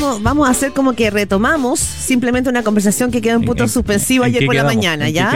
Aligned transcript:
vamos, 0.00 0.22
vamos 0.22 0.48
a 0.48 0.50
hacer 0.50 0.72
como 0.72 0.92
que 0.94 1.10
retomamos 1.10 1.78
simplemente 1.80 2.48
una 2.50 2.62
conversación 2.62 3.10
que 3.10 3.20
quedó 3.20 3.36
en 3.36 3.44
punto 3.44 3.64
¿En- 3.64 3.68
suspensivo 3.68 4.24
en 4.24 4.30
ayer 4.30 4.46
por 4.46 4.54
la 4.54 4.62
mañana, 4.64 5.06
¿En 5.08 5.12
qué 5.12 5.18
¿ya? 5.18 5.30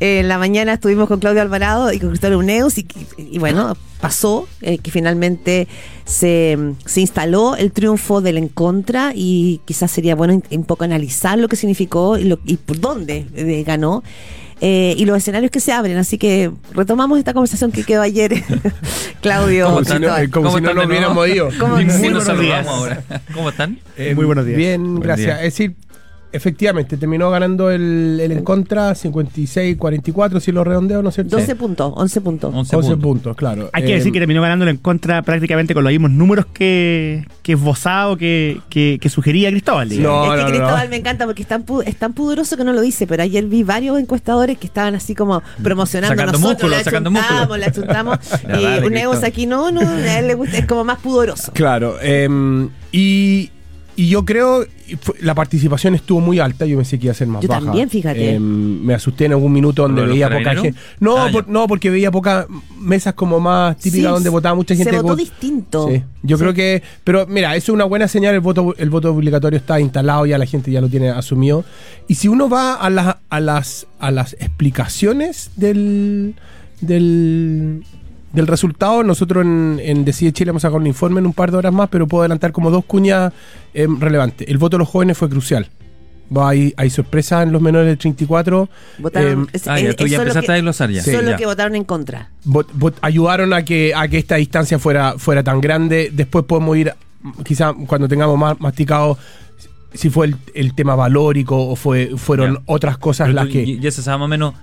Eh, 0.00 0.20
en 0.20 0.28
la 0.28 0.38
mañana 0.38 0.72
estuvimos 0.74 1.08
con 1.08 1.20
Claudio 1.20 1.42
Alvarado 1.42 1.92
y 1.92 1.98
con 1.98 2.10
Cristóbal 2.10 2.36
Uneus 2.36 2.78
y, 2.78 2.86
y 3.18 3.38
bueno, 3.38 3.76
pasó 4.00 4.46
eh, 4.60 4.78
que 4.78 4.90
finalmente 4.90 5.66
se, 6.04 6.58
se 6.84 7.00
instaló 7.00 7.56
el 7.56 7.72
triunfo 7.72 8.20
del 8.20 8.38
en 8.38 8.48
contra 8.48 9.12
y 9.14 9.60
quizás 9.64 9.90
sería 9.90 10.14
bueno 10.14 10.40
un 10.50 10.64
poco 10.64 10.84
analizar 10.84 11.38
lo 11.38 11.48
que 11.48 11.56
significó 11.56 12.18
y, 12.18 12.24
lo- 12.24 12.38
y 12.44 12.56
por 12.56 12.78
dónde 12.80 13.26
eh, 13.34 13.64
ganó. 13.66 14.02
Eh, 14.60 14.94
y 14.96 15.04
los 15.04 15.16
escenarios 15.18 15.50
que 15.50 15.60
se 15.60 15.72
abren, 15.72 15.96
así 15.96 16.16
que 16.18 16.50
retomamos 16.72 17.18
esta 17.18 17.32
conversación 17.32 17.72
que 17.72 17.84
quedó 17.84 18.02
ayer, 18.02 18.42
Claudio. 19.20 19.64
¿Cómo 19.66 19.76
Como 19.76 19.84
si 19.84 19.92
están? 19.94 20.30
como 20.30 20.46
¿Cómo 20.46 20.56
si 20.58 20.62
no 20.62 20.68
están 20.70 20.76
nos 20.76 20.86
hubiéramos 20.86 21.28
ido. 21.28 21.48
¿Cómo- 21.58 21.74
Muy 21.74 21.84
nos 21.84 21.98
buenos 21.98 22.24
días. 22.24 22.36
saludamos 22.66 22.68
ahora. 22.68 23.02
¿Cómo 23.34 23.48
están? 23.50 23.78
Eh, 23.96 24.14
Muy 24.14 24.24
buenos 24.24 24.46
días. 24.46 24.56
Bien, 24.56 24.82
Buen 24.82 25.00
gracias. 25.00 25.26
día. 25.26 25.36
Es 25.38 25.54
decir, 25.54 25.74
efectivamente, 26.34 26.96
terminó 26.96 27.30
ganando 27.30 27.70
el, 27.70 28.18
el 28.20 28.32
en 28.32 28.44
contra 28.44 28.94
56-44, 28.94 30.40
si 30.40 30.52
lo 30.52 30.64
redondeo, 30.64 31.02
¿no 31.02 31.08
es 31.08 31.14
cierto? 31.14 31.36
12 31.36 31.56
puntos, 31.56 31.92
11 31.96 32.20
puntos. 32.20 32.54
11 32.54 32.76
11 32.76 32.88
puntos. 32.88 33.02
puntos, 33.02 33.36
claro. 33.36 33.70
Hay 33.72 33.84
que 33.84 33.92
Eh, 33.92 33.96
decir 33.96 34.12
que 34.12 34.18
terminó 34.18 34.42
ganándolo 34.42 34.70
en 34.70 34.76
contra 34.78 35.22
prácticamente 35.22 35.74
con 35.74 35.84
los 35.84 35.92
mismos 35.92 36.10
números 36.10 36.46
que, 36.46 37.26
que 37.42 37.52
esbozado, 37.52 38.16
que, 38.16 38.60
que, 38.68 38.98
que 39.00 39.08
sugería 39.08 39.50
Cristóbal. 39.50 39.88
No, 40.02 40.24
es 40.24 40.30
que 40.30 40.36
no, 40.36 40.42
no. 40.42 40.46
Cristóbal 40.48 40.88
me 40.88 40.96
encanta 40.96 41.26
porque 41.26 41.42
es 41.42 41.48
tan, 41.48 41.64
es 41.86 41.96
tan 41.96 42.12
pudoroso 42.12 42.56
que 42.56 42.64
no 42.64 42.72
lo 42.72 42.80
dice, 42.80 43.06
pero 43.06 43.22
ayer 43.22 43.44
vi 43.46 43.62
varios 43.62 43.98
encuestadores 43.98 44.58
que 44.58 44.66
estaban 44.66 44.94
así 44.94 45.14
como 45.14 45.42
promocionando 45.62 46.14
Sacando 46.16 46.32
nosotros, 46.38 46.52
músculo, 46.52 46.76
la 46.76 46.84
sacando 46.84 47.10
chuntamos, 47.10 47.38
músculo. 47.38 47.56
la 47.56 47.72
chuntamos, 47.72 48.18
y 48.58 48.62
dale, 48.62 49.08
un 49.08 49.24
aquí 49.24 49.46
no, 49.46 49.70
no, 49.70 49.80
a 49.80 50.18
él 50.18 50.26
le 50.26 50.34
gusta, 50.34 50.58
es 50.58 50.66
como 50.66 50.84
más 50.84 50.98
pudoroso. 50.98 51.52
Claro. 51.52 52.00
em, 52.00 52.68
y, 52.92 53.50
y 53.96 54.08
yo 54.08 54.24
creo 54.24 54.64
la 55.20 55.34
participación 55.34 55.94
estuvo 55.94 56.20
muy 56.20 56.38
alta. 56.40 56.66
Yo 56.66 56.76
pensé 56.76 56.98
que 56.98 57.06
iba 57.06 57.12
a 57.12 57.14
ser 57.14 57.26
más 57.28 57.42
Yo 57.42 57.48
baja. 57.48 57.62
también, 57.64 57.88
fíjate. 57.88 58.34
Em, 58.34 58.80
me 58.82 58.92
asusté 58.94 59.24
en 59.24 59.32
algún 59.32 59.52
minuto 59.52 59.82
donde 59.82 60.02
¿Por 60.02 60.08
lo 60.08 60.14
de 60.14 60.20
veía 60.20 60.28
poca 60.38 60.54
gente. 60.60 60.78
No, 61.00 61.16
Ah, 61.18 61.28
por- 61.32 61.48
no, 61.48 61.66
porque 61.66 61.88
veía 61.90 62.10
pocas 62.10 62.46
mesas 62.78 63.14
como 63.14 63.40
más 63.40 63.76
típicas 63.78 64.06
Sí, 64.08 64.12
donde 64.12 64.28
votaba 64.30 64.54
mucha 64.54 64.74
gente. 64.74 64.90
Se 64.90 65.00
votó 65.00 65.16
distinto. 65.16 65.88
Sí, 65.90 66.02
yo 66.22 66.36
Sí. 66.36 66.42
creo 66.42 66.54
que, 66.54 66.82
pero 67.02 67.26
mira, 67.26 67.56
eso 67.56 67.72
es 67.72 67.74
una 67.74 67.84
buena 67.84 68.08
señal, 68.08 68.34
el 68.34 68.40
voto, 68.40 68.74
el 68.76 68.90
voto 68.90 69.10
obligatorio 69.14 69.56
está 69.58 69.80
instalado, 69.80 70.26
ya 70.26 70.36
la 70.38 70.46
gente 70.46 70.70
ya 70.70 70.80
lo 70.80 70.88
tiene 70.88 71.08
asumido. 71.10 71.64
Y 72.06 72.16
si 72.16 72.28
uno 72.28 72.48
va 72.48 72.74
a 72.74 72.90
las, 72.90 73.16
a 73.30 73.40
las, 73.40 73.86
a 74.00 74.10
las 74.10 74.34
explicaciones 74.34 75.50
del, 75.56 76.34
del, 76.82 77.84
del 78.34 78.46
resultado, 78.46 79.02
nosotros 79.02 79.44
en, 79.44 79.80
en 79.82 80.04
Decide 80.04 80.32
Chile 80.32 80.50
vamos 80.50 80.64
a 80.64 80.68
sacar 80.68 80.80
un 80.80 80.86
informe 80.86 81.20
en 81.20 81.26
un 81.26 81.32
par 81.32 81.50
de 81.50 81.56
horas 81.58 81.72
más, 81.72 81.88
pero 81.88 82.06
puedo 82.06 82.22
adelantar 82.22 82.52
como 82.52 82.70
dos 82.70 82.84
cuñas 82.84 83.32
eh, 83.74 83.86
relevantes. 83.98 84.46
El 84.48 84.58
voto 84.58 84.76
de 84.76 84.80
los 84.80 84.88
jóvenes 84.88 85.16
fue 85.16 85.28
crucial. 85.28 85.68
Va, 86.36 86.48
hay, 86.48 86.72
hay 86.76 86.88
sorpresas 86.90 87.42
en 87.44 87.52
los 87.52 87.60
menores 87.60 87.86
del 87.88 87.98
34. 87.98 88.68
Votaron, 88.98 89.48
es- 89.52 89.68
Ah, 89.68 89.78
ya, 89.78 89.92
tú 89.94 90.04
empezaste 90.04 90.40
que- 90.46 90.52
a 90.52 90.54
desglosar 90.54 90.90
ya. 90.90 91.02
Sí, 91.02 91.12
Solo 91.12 91.30
ya. 91.30 91.36
que 91.36 91.46
votaron 91.46 91.76
en 91.76 91.84
contra. 91.84 92.30
vot- 92.46 92.66
vot- 92.78 92.94
ayudaron 93.02 93.52
a 93.52 93.64
que, 93.64 93.92
a 93.94 94.08
que 94.08 94.18
esta 94.18 94.36
distancia 94.36 94.78
fuera, 94.78 95.14
fuera 95.18 95.42
tan 95.44 95.60
grande. 95.60 96.10
Después 96.12 96.44
podemos 96.46 96.76
ir, 96.76 96.94
quizá 97.44 97.74
cuando 97.86 98.08
tengamos 98.08 98.38
más 98.38 98.58
masticado, 98.58 99.18
si 99.92 100.10
fue 100.10 100.26
el, 100.26 100.36
el 100.54 100.74
tema 100.74 100.96
valórico 100.96 101.56
o 101.68 101.76
fue, 101.76 102.12
fueron 102.16 102.54
Ya. 102.54 102.60
otras 102.66 102.98
cosas 102.98 103.26
Pero 103.28 103.36
las 103.36 103.46
tú 103.46 103.52
que... 103.52 103.78
Ya 103.78 103.90
se 103.92 104.02
sabe 104.02 104.18
más 104.18 104.24
o 104.24 104.28
menos 104.28 104.54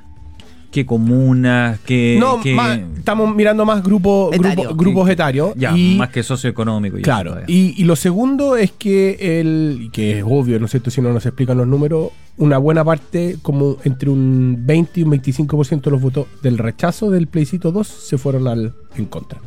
qué 0.71 0.85
comunas, 0.85 1.79
qué... 1.85 2.17
no, 2.19 2.39
qué- 2.41 2.53
más- 2.55 2.79
estamos 2.97 3.35
mirando 3.35 3.65
más 3.65 3.83
grupos 3.83 4.33
Etario. 4.33 4.63
grupo- 4.69 4.75
grupos 4.77 5.09
etarios. 5.09 5.51
Ya, 5.55 5.75
y, 5.77 5.95
más 5.97 6.09
que 6.09 6.23
socioeconómico. 6.23 6.97
y 6.97 7.01
Claro, 7.01 7.37
y, 7.47 7.73
y 7.79 7.83
lo 7.85 7.95
segundo 7.95 8.55
es 8.55 8.71
que, 8.71 9.39
el, 9.41 9.89
que 9.91 10.19
es 10.19 10.23
obvio, 10.27 10.59
¿no 10.59 10.65
es 10.65 10.71
cierto? 10.71 10.89
Si 10.89 11.01
no 11.01 11.11
nos 11.11 11.25
explican 11.25 11.57
los 11.57 11.67
números, 11.67 12.09
una 12.37 12.57
buena 12.57 12.83
parte, 12.85 13.37
como 13.41 13.77
entre 13.83 14.09
un 14.09 14.57
20 14.65 15.01
y 15.01 15.03
un 15.03 15.11
25% 15.11 15.81
de 15.81 15.91
los 15.91 16.01
votos 16.01 16.27
del 16.41 16.57
rechazo 16.57 17.11
del 17.11 17.27
plebiscito 17.27 17.71
2 17.71 17.85
se 17.87 18.17
fueron 18.17 18.47
al 18.47 18.73
en 18.95 19.05
contra. 19.05 19.39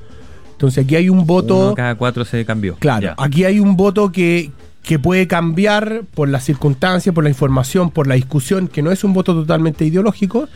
Entonces 0.53 0.85
aquí 0.85 0.95
hay 0.97 1.09
un 1.09 1.27
voto... 1.27 1.57
Uno 1.69 1.75
cada 1.75 1.95
cuatro 1.97 2.25
se 2.25 2.45
cambió. 2.45 2.77
Claro, 2.77 3.03
Ya. 3.03 3.15
aquí 3.19 3.45
hay 3.45 3.59
un 3.59 3.77
voto 3.77 4.13
que, 4.13 4.51
que 4.83 4.99
puede 4.99 5.27
cambiar 5.27 6.03
por 6.15 6.29
las 6.29 6.45
circunstancias, 6.45 7.13
por 7.15 7.25
la 7.25 7.31
información, 7.31 7.91
por 7.91 8.07
la 8.07 8.15
discusión, 8.15 8.69
que 8.69 8.81
no 8.83 8.93
es 8.93 9.03
un 9.03 9.13
voto 9.15 9.35
totalmente 9.35 9.85
ideológico. 9.85 10.49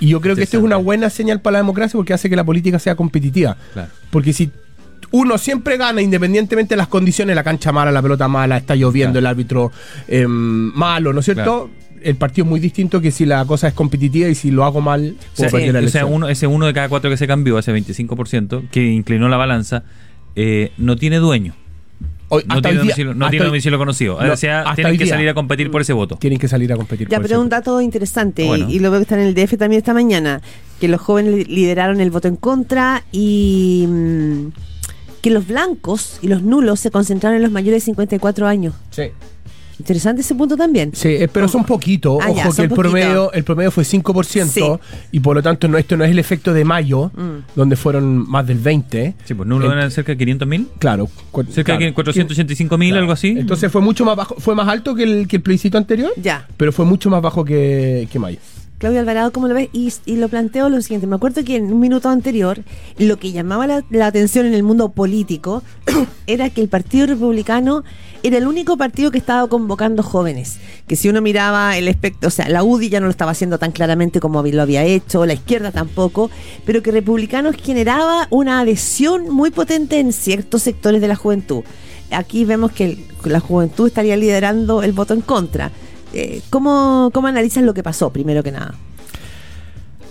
Y 0.00 0.08
yo 0.08 0.20
creo 0.20 0.36
que 0.36 0.42
esto 0.42 0.58
es 0.58 0.62
una 0.62 0.76
buena 0.76 1.10
señal 1.10 1.40
para 1.40 1.52
la 1.54 1.58
democracia 1.58 1.96
porque 1.96 2.12
hace 2.14 2.28
que 2.28 2.36
la 2.36 2.44
política 2.44 2.78
sea 2.78 2.94
competitiva. 2.94 3.56
Claro. 3.72 3.90
Porque 4.10 4.32
si 4.32 4.50
uno 5.12 5.38
siempre 5.38 5.76
gana 5.76 6.02
independientemente 6.02 6.74
de 6.74 6.78
las 6.78 6.88
condiciones, 6.88 7.34
la 7.36 7.44
cancha 7.44 7.72
mala, 7.72 7.92
la 7.92 8.02
pelota 8.02 8.28
mala, 8.28 8.56
está 8.56 8.74
lloviendo, 8.74 9.12
Claro. 9.14 9.20
el 9.20 9.26
árbitro 9.26 9.72
eh, 10.08 10.26
malo, 10.26 11.12
¿no 11.12 11.20
es 11.20 11.24
cierto? 11.26 11.70
El 12.02 12.16
partido 12.16 12.44
es 12.44 12.50
muy 12.50 12.60
distinto 12.60 13.00
que 13.00 13.10
si 13.10 13.24
la 13.24 13.44
cosa 13.46 13.68
es 13.68 13.74
competitiva 13.74 14.28
y 14.28 14.34
si 14.34 14.50
lo 14.50 14.64
hago 14.64 14.80
mal, 14.80 15.16
O 15.18 15.36
puedo 15.36 15.50
sea, 15.50 15.58
perder 15.58 15.72
la 15.74 15.80
eh, 15.80 15.86
o 15.86 15.88
sea, 15.88 16.00
elección. 16.02 16.12
uno, 16.14 16.28
ese 16.28 16.46
uno 16.46 16.66
de 16.66 16.72
cada 16.74 16.88
cuatro 16.88 17.10
que 17.10 17.16
se 17.16 17.26
cambió, 17.26 17.58
ese 17.58 17.72
25%, 17.72 18.68
que 18.70 18.84
inclinó 18.84 19.28
la 19.28 19.36
balanza, 19.36 19.82
eh, 20.36 20.72
no 20.76 20.96
tiene 20.96 21.16
dueño. 21.16 21.54
Hoy- 22.28 22.42
No 22.46 22.54
tiene, 22.60 22.70
día- 22.72 22.78
domicilio, 22.80 23.14
no 23.14 23.30
tiene 23.30 23.46
domicilio 23.46 23.78
conocido. 23.78 24.20
No, 24.20 24.32
o 24.32 24.36
sea, 24.36 24.64
tienen 24.74 24.96
que 24.98 25.04
día. 25.04 25.14
salir 25.14 25.28
a 25.28 25.34
competir 25.34 25.70
por 25.70 25.80
ese 25.80 25.92
voto. 25.92 26.16
Tienen 26.16 26.38
que 26.40 26.48
salir 26.48 26.72
a 26.72 26.76
competir. 26.76 27.08
Ya, 27.08 27.18
por 27.18 27.22
pero 27.26 27.34
ese 27.36 27.38
un 27.40 27.46
voto. 27.46 27.56
dato 27.56 27.80
interesante, 27.80 28.42
y- 28.44 28.46
Bueno. 28.48 28.68
y, 28.68 28.78
lo 28.80 28.90
veo 28.90 28.98
que 29.00 29.02
está 29.02 29.14
en 29.20 29.26
el 29.28 29.34
DF 29.34 29.56
también 29.56 29.78
esta 29.78 29.94
mañana, 29.94 30.42
que 30.80 30.88
los 30.88 31.00
jóvenes 31.00 31.34
li- 31.34 31.44
lideraron 31.44 32.00
el 32.00 32.10
voto 32.10 32.26
en 32.28 32.36
contra 32.36 33.04
y 33.12 33.86
mm, 33.88 34.46
que 35.22 35.30
los 35.30 35.46
blancos 35.46 36.18
y 36.22 36.28
los 36.28 36.42
nulos 36.42 36.80
se 36.80 36.90
concentraron 36.90 37.36
en 37.36 37.42
los 37.42 37.52
mayores 37.52 37.82
de 37.82 37.84
54 37.86 38.46
años. 38.46 38.74
Sí. 38.90 39.04
Interesante 39.78 40.22
ese 40.22 40.34
punto 40.34 40.56
también. 40.56 40.90
Sí, 40.94 41.08
eh, 41.08 41.28
pero 41.30 41.48
son 41.48 41.64
poquitos. 41.64 42.18
Ah, 42.22 42.30
Ojo 42.30 42.36
ya, 42.36 42.50
que 42.56 42.62
el 42.62 42.70
promedio, 42.70 43.32
el 43.32 43.44
promedio 43.44 43.70
fue 43.70 43.84
5% 43.84 44.80
Sí. 44.80 44.96
y 45.12 45.20
por 45.20 45.36
lo 45.36 45.42
tanto 45.42 45.68
no, 45.68 45.76
esto 45.76 45.96
no 45.96 46.04
es 46.04 46.10
el 46.10 46.18
efecto 46.18 46.52
de 46.54 46.64
mayo, 46.64 47.10
Mm. 47.14 47.44
donde 47.54 47.76
fueron 47.76 48.28
más 48.28 48.46
del 48.46 48.58
20. 48.58 49.14
Sí, 49.24 49.34
pues 49.34 49.46
nulo 49.48 49.68
Ent- 49.68 49.72
eran 49.72 49.90
cerca 49.90 50.12
de 50.12 50.18
500 50.18 50.48
mil. 50.48 50.66
Claro. 50.78 51.08
Cerca 51.50 51.64
claro. 51.76 51.84
de 51.84 51.92
485 51.94 52.78
mil, 52.78 52.90
Claro. 52.90 53.02
algo 53.02 53.12
así. 53.12 53.28
Entonces 53.38 53.70
fue 53.70 53.82
mucho 53.82 54.04
más 54.04 54.16
bajo, 54.16 54.34
fue 54.38 54.54
más 54.54 54.66
alto 54.68 54.94
que 54.94 55.02
el, 55.02 55.28
que 55.28 55.36
el 55.36 55.42
plebiscito 55.42 55.76
anterior, 55.78 56.10
Ya. 56.16 56.46
pero 56.56 56.72
fue 56.72 56.84
mucho 56.86 57.10
más 57.10 57.20
bajo 57.20 57.44
que, 57.44 58.08
que 58.10 58.18
mayo. 58.18 58.38
Claudio 58.78 59.00
Alvarado, 59.00 59.32
¿cómo 59.32 59.48
lo 59.48 59.54
ves? 59.54 59.70
Y, 59.72 59.90
y 60.04 60.16
lo 60.16 60.28
planteo 60.28 60.68
lo 60.68 60.82
siguiente. 60.82 61.06
Me 61.06 61.16
acuerdo 61.16 61.42
que 61.44 61.56
en 61.56 61.72
un 61.72 61.80
minuto 61.80 62.10
anterior, 62.10 62.62
lo 62.98 63.18
que 63.18 63.32
llamaba 63.32 63.66
la, 63.66 63.84
la 63.88 64.06
atención 64.06 64.44
en 64.44 64.52
el 64.52 64.62
mundo 64.62 64.90
político 64.90 65.62
era 66.26 66.50
que 66.50 66.60
el 66.60 66.68
Partido 66.68 67.06
Republicano 67.06 67.84
era 68.22 68.36
el 68.36 68.46
único 68.46 68.76
partido 68.76 69.10
que 69.10 69.16
estaba 69.16 69.48
convocando 69.48 70.02
jóvenes. 70.02 70.58
Que 70.86 70.94
si 70.94 71.08
uno 71.08 71.22
miraba 71.22 71.78
el 71.78 71.88
espectro, 71.88 72.28
o 72.28 72.30
sea, 72.30 72.50
la 72.50 72.64
UDI 72.64 72.90
ya 72.90 73.00
no 73.00 73.06
lo 73.06 73.10
estaba 73.10 73.30
haciendo 73.30 73.58
tan 73.58 73.72
claramente 73.72 74.20
como 74.20 74.42
lo 74.42 74.62
había 74.62 74.84
hecho, 74.84 75.24
la 75.24 75.32
izquierda 75.32 75.72
tampoco, 75.72 76.30
pero 76.66 76.82
que 76.82 76.90
Republicanos 76.90 77.56
generaba 77.56 78.26
una 78.30 78.60
adhesión 78.60 79.30
muy 79.30 79.50
potente 79.52 80.00
en 80.00 80.12
ciertos 80.12 80.62
sectores 80.62 81.00
de 81.00 81.08
la 81.08 81.16
juventud. 81.16 81.62
Aquí 82.10 82.44
vemos 82.44 82.72
que 82.72 82.98
la 83.24 83.40
juventud 83.40 83.86
estaría 83.86 84.16
liderando 84.16 84.82
el 84.82 84.92
voto 84.92 85.14
en 85.14 85.22
contra. 85.22 85.72
Eh, 86.18 86.40
¿cómo, 86.48 87.10
¿Cómo 87.12 87.28
analizas 87.28 87.62
lo 87.62 87.74
que 87.74 87.82
pasó, 87.82 88.10
primero 88.10 88.42
que 88.42 88.50
nada? 88.50 88.74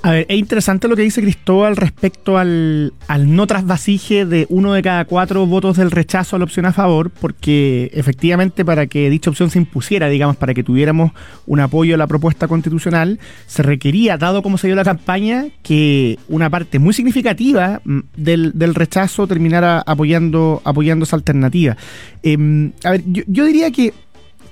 A 0.04 0.12
ver, 0.12 0.28
es 0.30 0.38
interesante 0.38 0.88
lo 0.88 0.96
que 0.96 1.02
dice 1.02 1.20
Cristóbal 1.20 1.76
respecto 1.76 2.38
al, 2.38 2.94
al 3.08 3.36
no 3.36 3.48
trasvasije 3.48 4.28
de 4.28 4.46
uno 4.50 4.74
de 4.74 4.84
cada 4.84 5.06
cuatro 5.06 5.48
votos 5.48 5.78
del 5.78 5.90
rechazo 5.90 6.36
a 6.36 6.40
la 6.40 6.46
opción 6.46 6.68
a 6.68 6.74
favor, 6.74 7.10
porque 7.10 7.90
efectivamente 7.92 8.64
para 8.64 8.86
que 8.86 9.10
dicha 9.10 9.32
opción 9.32 9.50
se 9.50 9.58
impusiera, 9.58 10.08
digamos, 10.08 10.36
para 10.36 10.54
que 10.54 10.64
tuviéramos 10.64 11.12
un 11.48 11.60
apoyo 11.60 11.96
a 11.96 11.98
la 11.98 12.06
propuesta 12.06 12.48
constitucional, 12.48 13.20
se 13.48 13.64
requería, 13.64 14.20
dado 14.20 14.44
como 14.44 14.60
se 14.60 14.68
dio 14.68 14.76
la 14.76 14.84
campaña, 14.84 15.48
que 15.64 16.20
una 16.28 16.52
parte 16.52 16.78
muy 16.78 16.94
significativa 16.94 17.82
mm, 17.84 18.00
del, 18.16 18.52
del 18.54 18.76
rechazo 18.76 19.26
terminara 19.26 19.82
apoyando, 19.84 20.62
apoyando 20.66 21.06
esa 21.06 21.16
alternativa. 21.16 21.78
Em, 22.22 22.74
a 22.84 22.92
ver, 22.92 23.04
yo, 23.08 23.24
yo 23.26 23.44
diría 23.46 23.72
que, 23.72 23.92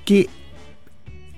que 0.03 0.29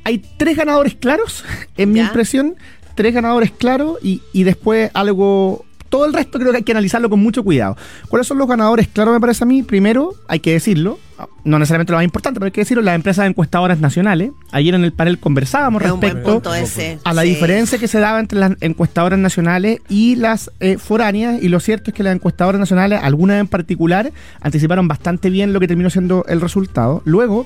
hay 0.05 0.23
tres 0.37 0.55
ganadores 0.55 0.95
claros, 0.95 1.43
en 1.75 1.91
mi 1.91 1.99
Ya. 1.99 2.05
impresión, 2.05 2.55
tres 2.95 3.13
ganadores 3.13 3.51
claros 3.51 3.97
y, 4.01 4.21
y 4.31 4.43
después 4.43 4.89
algo... 4.93 5.65
Todo 5.87 6.05
el 6.07 6.13
resto 6.13 6.39
creo 6.39 6.51
que 6.51 6.57
hay 6.57 6.63
que 6.63 6.71
analizarlo 6.73 7.09
con 7.09 7.21
mucho 7.21 7.41
cuidado. 7.43 7.77
¿Cuáles 8.09 8.27
son 8.27 8.37
los 8.37 8.47
ganadores 8.49 8.87
claros, 8.89 9.13
me 9.13 9.19
parece 9.21 9.43
a 9.45 9.47
mí? 9.47 9.63
Primero, 9.63 10.13
hay 10.27 10.39
que 10.41 10.51
decirlo, 10.51 10.99
no 11.45 11.57
necesariamente 11.57 11.91
lo 11.93 11.99
más 11.99 12.03
importante, 12.03 12.37
pero 12.39 12.47
hay 12.47 12.51
que 12.51 12.61
decirlo, 12.61 12.81
las 12.83 12.95
empresas 12.95 13.27
encuestadoras 13.27 13.79
nacionales. 13.79 14.31
Ayer 14.51 14.73
en 14.75 14.83
el 14.83 14.91
panel 14.91 15.19
conversábamos 15.19 15.83
Es 15.83 15.91
respecto 15.91 16.53
ese. 16.53 16.99
a 17.05 17.13
la 17.13 17.21
Sí. 17.21 17.29
diferencia 17.29 17.77
que 17.77 17.87
se 17.87 17.99
daba 17.99 18.19
entre 18.19 18.39
las 18.39 18.53
encuestadoras 18.59 19.19
nacionales 19.19 19.79
y 19.87 20.15
las 20.15 20.51
eh, 20.59 20.77
foráneas, 20.79 21.41
y 21.41 21.47
lo 21.47 21.61
cierto 21.61 21.91
es 21.91 21.95
que 21.95 22.03
las 22.03 22.15
encuestadoras 22.15 22.59
nacionales, 22.59 22.99
algunas 23.01 23.39
en 23.39 23.47
particular, 23.47 24.11
anticiparon 24.41 24.89
bastante 24.89 25.29
bien 25.29 25.53
lo 25.53 25.61
que 25.61 25.67
terminó 25.67 25.89
siendo 25.91 26.25
el 26.27 26.41
resultado. 26.41 27.03
Luego, 27.05 27.45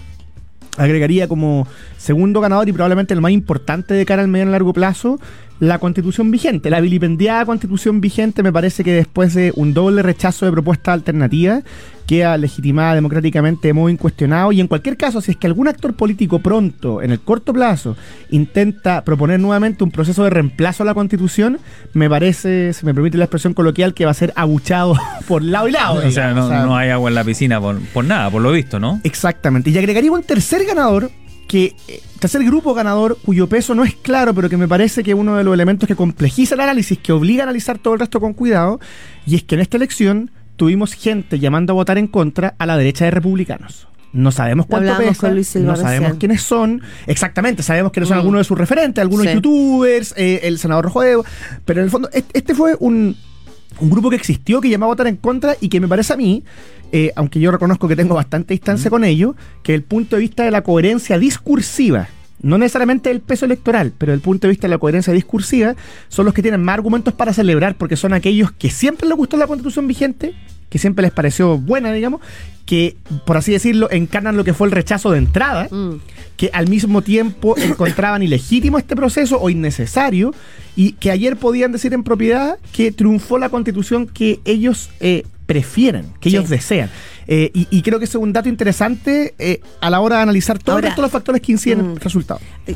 agregaría 0.78 1.28
como 1.28 1.68
segundo 1.98 2.42
ganador 2.42 2.70
y 2.70 2.74
probablemente 2.74 3.14
el 3.14 3.22
más 3.22 3.32
importante 3.32 3.94
de 3.94 4.06
cara 4.06 4.22
al 4.22 4.28
medio 4.28 4.48
y 4.48 4.52
largo 4.52 4.74
plazo, 4.74 5.20
la 5.60 5.78
constitución 5.78 6.32
vigente, 6.32 6.70
la 6.70 6.80
vilipendiada 6.80 7.46
constitución 7.46 8.00
vigente, 8.00 8.44
me 8.44 8.54
parece 8.54 8.84
que 8.84 8.94
después 8.94 9.34
de 9.34 9.52
un 9.56 9.74
doble 9.74 10.02
rechazo 10.02 10.46
de 10.46 10.52
propuestas 10.52 10.94
alternativas, 10.94 11.64
queda 12.10 12.40
legitimada 12.40 12.96
democráticamente 12.96 13.68
de 13.68 13.74
modo 13.76 13.88
incuestionado 13.88 14.52
y 14.52 14.60
en 14.60 14.68
cualquier 14.68 14.98
caso, 14.98 15.22
si 15.22 15.30
es 15.30 15.38
que 15.38 15.46
algún 15.46 15.68
actor 15.68 15.94
político 15.94 16.40
pronto, 16.40 17.04
en 17.04 17.12
el 17.12 17.20
corto 17.20 17.54
plazo, 17.54 17.96
intenta 18.32 19.04
proponer 19.04 19.40
nuevamente 19.40 19.84
un 19.84 19.92
proceso 19.92 20.24
de 20.24 20.32
reemplazo 20.32 20.82
a 20.82 20.88
la 20.88 20.96
constitución, 20.96 21.60
me 21.94 22.10
parece, 22.10 22.74
se 22.74 22.84
me 22.84 22.96
permite 22.96 23.20
la 23.20 23.26
expresión 23.26 23.54
coloquial, 23.54 23.94
que 23.94 24.06
va 24.06 24.12
a 24.12 24.16
ser 24.16 24.34
abuchado 24.36 24.96
por 25.28 25.44
lado 25.44 25.68
y 25.68 25.72
lado. 25.72 26.02
O 26.04 26.10
sea, 26.10 26.34
no, 26.34 26.50
no 26.50 26.76
hay 26.76 26.90
agua 26.90 27.12
en 27.12 27.16
la 27.16 27.24
piscina 27.24 27.62
por, 27.62 27.80
por 27.80 28.04
nada, 28.06 28.32
por 28.32 28.42
lo 28.42 28.52
visto, 28.54 28.80
¿no? 28.80 29.00
Exactamente. 29.04 29.70
Y 29.70 29.78
agregaría 29.78 30.12
un 30.12 30.24
tercer 30.24 30.66
ganador 30.66 31.12
que 31.48 31.76
eh, 31.88 32.02
tercer 32.20 32.44
grupo 32.44 32.74
ganador 32.74 33.20
cuyo 33.24 33.48
peso 33.48 33.76
no 33.76 33.84
es 33.84 33.94
claro, 33.94 34.34
pero 34.34 34.50
que 34.50 34.58
me 34.58 34.68
parece 34.68 35.04
que 35.04 35.14
uno 35.14 35.36
de 35.36 35.44
los 35.44 35.54
elementos 35.54 35.86
que 35.86 35.96
complejiza 35.96 36.56
el 36.56 36.62
análisis, 36.62 36.98
que 36.98 37.12
obliga 37.12 37.44
a 37.44 37.46
analizar 37.46 37.78
todo 37.78 37.94
el 37.94 38.00
resto 38.00 38.20
con 38.20 38.34
cuidado, 38.34 38.80
y 39.28 39.36
es 39.36 39.44
que 39.44 39.54
en 39.54 39.62
esta 39.62 39.78
elección 39.78 40.32
tuvimos 40.60 40.94
gente 40.94 41.40
llamando 41.40 41.72
a 41.72 41.76
votar 41.76 41.98
en 41.98 42.08
contra 42.08 42.54
a 42.60 42.66
la 42.66 42.78
derecha 42.78 43.06
de 43.06 43.12
republicanos. 43.12 43.88
No 44.12 44.32
sabemos 44.32 44.66
cuánto 44.66 44.98
pesa, 44.98 45.32
no 45.60 45.76
sabemos 45.78 46.16
quiénes 46.20 46.42
son. 46.42 46.82
Exactamente, 47.08 47.64
sabemos 47.64 47.94
quiénes 47.94 48.10
son 48.10 48.18
mm. 48.18 48.20
algunos 48.20 48.40
de 48.42 48.44
sus 48.44 48.58
referentes, 48.58 49.02
algunos 49.02 49.32
youtubers, 49.34 50.14
eh, 50.18 50.42
el 50.44 50.60
senador 50.60 50.86
Rojo 50.86 51.24
pero 51.64 51.80
en 51.80 51.86
el 51.86 51.90
fondo 51.90 52.10
este 52.12 52.54
fue 52.54 52.76
un, 52.80 53.16
un 53.80 53.90
grupo 53.90 54.10
que 54.10 54.18
existió, 54.18 54.60
que 54.60 54.70
llamaba 54.70 54.92
a 54.92 54.96
votar 54.96 55.08
en 55.08 55.16
contra 55.16 55.56
y 55.62 55.70
que 55.70 55.80
me 55.80 55.88
parece 55.88 56.12
a 56.12 56.18
mí, 56.18 56.44
eh, 56.92 57.14
aunque 57.16 57.40
yo 57.40 57.52
reconozco 57.52 57.88
que 57.88 57.96
tengo 57.96 58.16
bastante 58.16 58.54
distancia 58.54 58.90
con 58.90 59.06
ello, 59.06 59.36
que 59.64 59.74
el 59.74 59.84
punto 59.84 60.18
de 60.18 60.24
vista 60.24 60.44
de 60.44 60.52
la 60.52 60.62
coherencia 60.62 61.18
discursiva 61.18 62.10
no 62.42 62.58
necesariamente 62.58 63.12
el 63.12 63.22
peso 63.22 63.46
electoral, 63.46 63.94
pero 63.98 64.14
el 64.14 64.22
punto 64.22 64.48
de 64.48 64.52
vista 64.52 64.68
de 64.68 64.72
la 64.72 64.78
coherencia 64.78 65.14
discursiva, 65.14 65.76
son 66.08 66.26
los 66.26 66.34
que 66.34 66.42
tienen 66.42 66.64
más 66.64 66.74
argumentos 66.74 67.14
para 67.14 67.34
celebrar, 67.34 67.76
porque 67.76 67.96
son 67.96 68.14
aquellos 68.14 68.52
que 68.52 68.70
siempre 68.70 69.08
les 69.08 69.18
gustó 69.18 69.38
la 69.38 69.48
constitución 69.48 69.88
vigente, 69.88 70.34
que 70.70 70.78
siempre 70.78 71.02
les 71.02 71.12
pareció 71.12 71.58
buena, 71.58 71.92
digamos, 71.92 72.22
que, 72.66 72.96
por 73.26 73.38
así 73.38 73.52
decirlo, 73.52 73.90
encarnan 73.92 74.38
lo 74.38 74.44
que 74.44 74.54
fue 74.54 74.68
el 74.68 74.72
rechazo 74.72 75.12
de 75.12 75.18
entrada, 75.18 75.68
mm. 75.72 76.02
que 76.38 76.52
al 76.54 76.68
mismo 76.68 77.02
tiempo 77.02 77.58
encontraban 77.58 78.22
ilegítimo 78.22 78.78
este 78.78 78.96
proceso 78.96 79.40
o 79.42 79.50
innecesario, 79.50 80.34
y 80.76 80.94
que 80.94 81.12
ayer 81.12 81.36
podían 81.36 81.72
decir 81.72 81.94
en 81.94 82.04
propiedad 82.04 82.58
que 82.72 82.92
triunfó 82.92 83.38
la 83.38 83.50
constitución 83.50 84.08
que 84.08 84.40
ellos 84.46 84.92
eh, 85.00 85.24
prefieren, 85.46 86.06
que 86.22 86.30
ellos 86.30 86.48
desean. 86.48 86.90
Eh, 87.32 87.52
y, 87.54 87.84
creo 87.84 88.00
que 88.00 88.06
es 88.06 88.16
un 88.16 88.34
dato 88.34 88.50
interesante 88.50 89.36
eh, 89.38 89.62
a 89.82 89.92
la 89.92 90.02
hora 90.02 90.16
de 90.16 90.24
analizar 90.24 90.58
todos 90.58 90.82
los 90.82 91.12
factores 91.12 91.44
que 91.44 91.52
inciden 91.52 91.82
en 91.82 91.86
el 91.86 91.92
mm, 91.92 91.98
resultado. 91.98 92.40
Eh, 92.66 92.76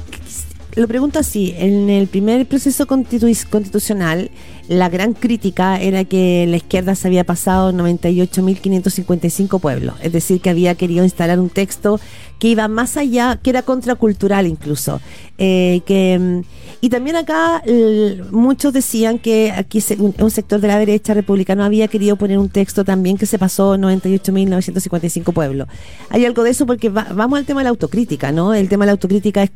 lo 0.76 0.88
pregunto 0.88 1.18
así, 1.18 1.56
en 1.58 1.90
el 1.90 2.06
primer 2.06 2.46
proceso 2.46 2.86
constitucional, 2.86 4.30
la 4.68 4.90
gran 4.90 5.14
crítica 5.14 5.80
era 5.80 6.06
que 6.06 6.46
la 6.48 6.58
izquierda 6.58 6.96
se 6.96 7.08
había 7.08 7.24
pasado 7.24 7.72
98.555 7.74 9.60
pueblos, 9.60 9.96
es 10.02 10.12
decir, 10.12 10.40
que 10.42 10.50
había 10.50 10.76
querido 10.76 11.04
instalar 11.04 11.40
un 11.40 11.50
texto 11.50 12.00
que 12.40 12.50
iba 12.50 12.68
más 12.68 12.98
allá, 12.98 13.40
que 13.42 13.50
era 13.50 13.62
contracultural 13.62 14.48
incluso. 14.48 15.00
Eh, 15.38 15.82
que, 15.86 16.44
y 16.82 16.90
también 16.90 17.16
acá 17.16 17.64
muchos 18.32 18.74
decían 18.74 19.18
que 19.18 19.52
aquí 19.52 19.82
un, 19.98 20.30
sector 20.30 20.60
de 20.60 20.68
la 20.68 20.78
derecha 20.78 21.14
republicana 21.14 21.66
había 21.66 21.88
querido 21.88 22.18
poner 22.18 22.38
un 22.38 22.50
texto 22.50 22.84
también 22.84 23.18
que 23.18 23.26
se 23.26 23.40
pasó 23.40 23.78
98.955 23.78 25.34
pueblos. 25.34 25.68
Hay 26.10 26.26
algo 26.26 26.44
de 26.44 26.50
eso 26.50 26.66
porque 26.66 26.90
vamos 26.90 27.40
al 27.40 27.46
tema 27.46 27.62
de 27.62 27.66
la 27.66 27.70
autocrítica, 27.70 28.32
¿no? 28.32 28.54
El 28.54 28.68
tema 28.68 28.84
de 28.84 28.88
la 28.88 28.92
autocrítica 28.94 29.44
es 29.44 29.52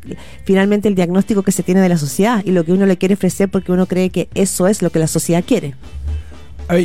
finalmente 0.45 0.87
el 0.87 0.95
diagnóstico 0.95 1.43
que 1.43 1.51
se 1.51 1.63
tiene 1.63 1.81
de 1.81 1.89
la 1.89 1.97
sociedad 1.97 2.41
y 2.45 2.51
lo 2.51 2.63
que 2.63 2.71
uno 2.71 2.85
le 2.85 2.97
quiere 2.97 3.15
ofrecer 3.15 3.49
porque 3.49 3.73
uno 3.73 3.85
cree 3.85 4.09
que 4.09 4.29
eso 4.33 4.67
es 4.67 4.81
lo 4.81 4.89
que 4.89 4.96
la 4.97 5.07
sociedad 5.07 5.43
quiere. 5.45 5.75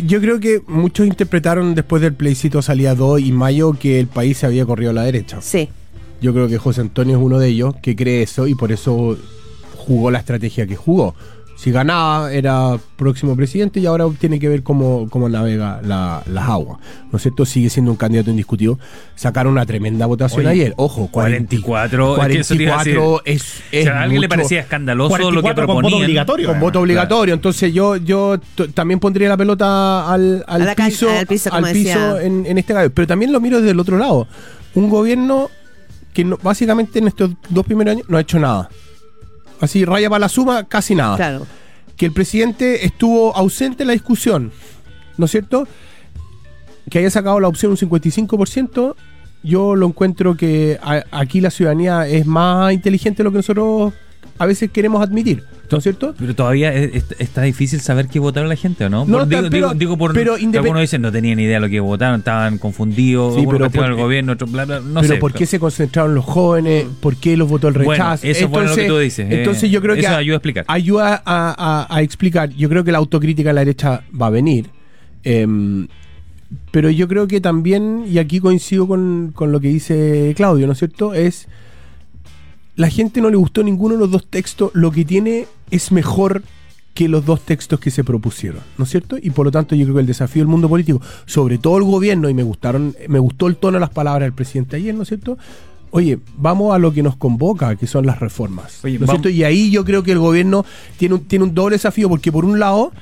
yo 0.06 0.20
creo 0.20 0.41
que 0.41 0.62
muchos 0.67 1.06
interpretaron 1.06 1.75
después 1.75 2.03
del 2.03 2.14
plebiscito 2.14 2.62
salía 2.62 2.94
2 2.94 3.20
y 3.20 3.32
mayo 3.32 3.73
que 3.73 4.00
el 4.00 4.06
país 4.06 4.38
se 4.38 4.47
había 4.47 4.64
corrido 4.64 4.91
a 4.91 4.94
la 4.94 5.03
derecha. 5.03 5.41
Sí. 5.41 5.69
Yo 6.20 6.32
creo 6.32 6.49
que 6.49 6.59
José 6.59 6.82
Antonio 6.82 7.17
es 7.17 7.23
uno 7.23 7.38
de 7.38 7.49
ellos 7.49 7.75
que 7.82 7.97
cree 7.97 8.23
eso 8.23 8.47
y 8.47 8.55
por 8.55 8.70
eso 8.70 9.19
jugó 9.76 10.11
la 10.11 10.20
estrategia 10.20 10.67
que 10.67 10.76
jugó. 10.76 11.14
Si 11.62 11.70
ganaba, 11.70 12.32
era 12.32 12.76
próximo 12.97 13.37
presidente 13.37 13.79
y 13.79 13.87
ahora 13.87 14.06
tiene 14.19 14.41
que 14.41 14.49
ver 14.49 14.64
cómo, 14.64 15.06
cómo 15.09 15.29
navega 15.29 15.81
las 15.81 16.49
aguas. 16.49 16.81
¿No 17.12 17.19
es 17.19 17.23
cierto? 17.23 17.47
Sigue 17.47 17.70
siendo 17.70 17.93
un 17.93 17.97
candidato 17.97 18.31
indiscutido. 18.31 18.81
Sacaron 19.14 19.53
una 19.53 19.64
tremenda 19.64 20.06
votación 20.06 20.49
ayer. 20.49 20.75
Ojo, 20.76 21.06
44. 21.12 22.17
44 22.17 23.23
es, 23.25 23.62
es, 23.70 23.87
a 23.87 24.03
alguien 24.03 24.23
le 24.23 24.29
parecía 24.29 24.62
escandaloso 24.62 25.31
lo 25.31 25.41
que 25.41 25.55
proponían. 25.55 25.67
Con 25.67 25.82
voto 25.82 25.97
obligatorio. 25.99 26.49
Con 26.49 26.59
voto 26.59 26.81
obligatorio. 26.81 27.35
Entonces 27.35 27.73
yo, 27.73 27.94
yo 27.94 28.41
también 28.75 28.99
pondría 28.99 29.29
la 29.29 29.37
pelota 29.37 30.12
al, 30.12 30.44
al 30.49 30.75
piso, 30.75 31.11
al 31.11 31.29
piso, 31.29 32.19
en, 32.19 32.44
en, 32.44 32.58
este 32.58 32.75
caso. 32.75 32.91
Pero 32.93 33.06
también 33.06 33.31
lo 33.31 33.38
miro 33.38 33.58
desde 33.58 33.70
el 33.70 33.79
otro 33.79 33.99
lado. 33.99 34.26
Un 34.75 34.91
gobierno 34.91 35.49
que 36.12 36.25
básicamente 36.43 36.99
en 36.99 37.06
estos 37.06 37.31
dos 37.50 37.65
primeros 37.65 37.93
años 37.93 38.08
no 38.08 38.19
ha 38.19 38.20
hecho 38.20 38.41
nada. 38.41 38.69
Así, 39.62 39.85
raya 39.85 40.11
para 40.11 40.19
la 40.19 40.29
suma, 40.29 40.64
casi 40.64 40.94
nada. 40.97 41.17
Claro. 41.17 41.47
Que 41.97 42.06
el 42.06 42.12
presidente 42.12 42.85
estuvo 42.85 43.35
ausente 43.37 43.85
en 43.85 43.87
la 43.87 43.93
discusión, 43.93 44.50
¿no 45.17 45.26
es 45.26 45.31
cierto? 45.31 45.69
Que 46.91 46.99
haya 46.99 47.11
sacado 47.11 47.38
la 47.38 47.47
opción 47.47 47.70
un 47.70 47.79
55%, 47.79 48.97
yo 49.44 49.76
lo 49.76 49.87
encuentro 49.87 50.37
que 50.37 50.81
aquí 51.12 51.41
la 51.41 51.50
ciudadanía 51.50 52.09
es 52.09 52.26
más 52.26 52.73
inteligente 52.73 53.19
de 53.19 53.25
lo 53.25 53.31
que 53.31 53.38
nosotros 53.38 53.93
a 54.39 54.47
veces 54.47 54.71
queremos 54.71 55.03
admitir. 55.03 55.45
¿No 55.71 55.79
es 55.79 55.85
cierto? 55.85 56.15
Pero 56.19 56.35
todavía 56.35 56.71
está 56.75 57.43
difícil 57.43 57.81
saber 57.81 58.07
qué 58.09 58.19
votaron 58.19 58.51
la 58.51 58.57
gente, 58.57 58.85
¿o 58.85 58.91
no? 58.91 59.07
no 59.07 59.25
digo, 59.25 59.43
pero, 59.51 59.73
digo, 59.73 59.97
por 59.97 60.13
pero 60.13 60.35
algunos 60.35 60.83
dicen 60.83 61.01
no 61.01 61.11
tenían 61.11 61.41
idea 61.41 61.55
de 61.55 61.61
lo 61.61 61.69
que 61.71 61.81
votaron, 61.81 62.19
estaban 62.21 62.59
confundidos, 62.59 63.37
sí, 63.37 63.47
pero 63.51 63.71
por, 63.71 63.87
el 63.87 63.95
gobierno, 63.95 64.33
otro, 64.33 64.47
bla, 64.47 64.67
bla, 64.67 64.81
no 64.81 65.01
pero 65.01 65.19
¿por 65.19 65.33
qué 65.33 65.47
se 65.47 65.59
concentraron 65.59 66.15
los 66.15 66.27
jóvenes? 66.27 66.85
¿Por 67.01 67.17
qué 67.17 67.39
los 67.39 67.49
votó 67.49 67.69
el 67.69 67.75
rechazo? 67.75 68.21
Bueno, 68.21 68.39
eso 68.39 68.61
es 68.61 68.71
lo 68.71 68.77
que 68.77 68.87
tú 68.87 68.99
dices. 68.99 69.31
Eh, 69.31 69.39
entonces 69.39 69.71
yo 69.71 69.81
creo 69.81 69.95
que 69.95 70.03
eso 70.03 70.15
ayuda 70.15 70.35
a 70.35 70.37
explicar. 70.37 70.65
Ayuda 70.69 71.23
a, 71.25 72.03
explicar. 72.03 72.51
Yo 72.51 72.69
creo 72.69 72.85
que 72.85 72.93
la 72.93 72.99
autocrítica 72.99 73.51
a 73.51 73.53
la 73.55 73.63
derecha 73.63 74.03
va 74.21 74.27
a 74.27 74.31
venir. 74.31 74.69
Em, 75.25 75.89
pero 76.71 76.91
yo 76.91 77.09
creo 77.09 77.27
que 77.27 77.41
también, 77.41 78.05
y 78.07 78.19
aquí 78.19 78.41
coincido 78.41 78.87
con, 78.87 79.33
con 79.35 79.53
lo 79.53 79.61
que 79.61 79.69
dice 79.69 80.35
Claudio, 80.37 80.67
¿no 80.67 80.75
es 80.75 80.79
cierto? 80.81 81.15
Es 81.15 81.49
la 82.77 82.89
gente 82.89 83.21
no 83.21 83.31
le 83.31 83.37
gustó 83.37 83.63
ninguno 83.63 83.95
de 83.95 84.01
los 84.01 84.11
dos 84.11 84.27
textos, 84.27 84.71
lo 84.75 84.91
que 84.91 85.05
tiene 85.05 85.47
es 85.71 85.93
mejor 85.93 86.43
que 86.95 87.09
los 87.09 87.25
dos 87.25 87.41
textos 87.41 87.81
que 87.81 87.91
se 87.91 88.05
propusieron, 88.05 88.61
¿no 88.77 88.85
es 88.85 88.91
cierto? 88.91 89.17
Y 89.21 89.31
por 89.31 89.47
lo 89.47 89.53
tanto 89.53 89.75
yo 89.75 89.85
creo 89.85 89.95
que 89.95 90.01
el 90.03 90.07
desafío 90.07 90.41
del 90.41 90.49
mundo 90.49 90.69
político, 90.69 91.01
sobre 91.25 91.59
todo 91.59 91.79
el 91.79 91.85
gobierno, 91.85 92.29
y 92.29 92.35
me 92.35 92.43
gustaron, 92.43 92.95
me 93.09 93.19
gustó 93.19 93.47
el 93.47 93.57
tono 93.57 93.77
de 93.77 93.81
las 93.81 93.91
palabras 93.91 94.27
del 94.27 94.35
presidente 94.35 94.77
ayer, 94.77 94.95
¿no 94.95 95.03
es 95.03 95.09
cierto? 95.09 95.39
Oye, 95.91 96.19
vamos 96.37 96.75
a 96.75 96.79
lo 96.79 96.93
que 96.93 97.03
nos 97.03 97.17
convoca, 97.17 97.77
que 97.77 97.87
son 97.87 98.06
las 98.06 98.20
reformas. 98.20 98.81
¿no 98.82 98.89
es 98.89 99.11
cierto? 99.11 99.29
Y 99.29 99.44
ahí 99.44 99.70
yo 99.70 99.85
creo 99.85 100.03
que 100.03 100.13
el 100.13 100.19
gobierno 100.19 100.65
tiene 100.96 101.17
un, 101.17 101.25
tiene 101.25 101.44
un 101.44 101.55
doble 101.55 101.77
desafío, 101.77 102.08
porque 102.08 102.32
por 102.32 102.44
un 102.44 102.58
lado, 102.58 102.93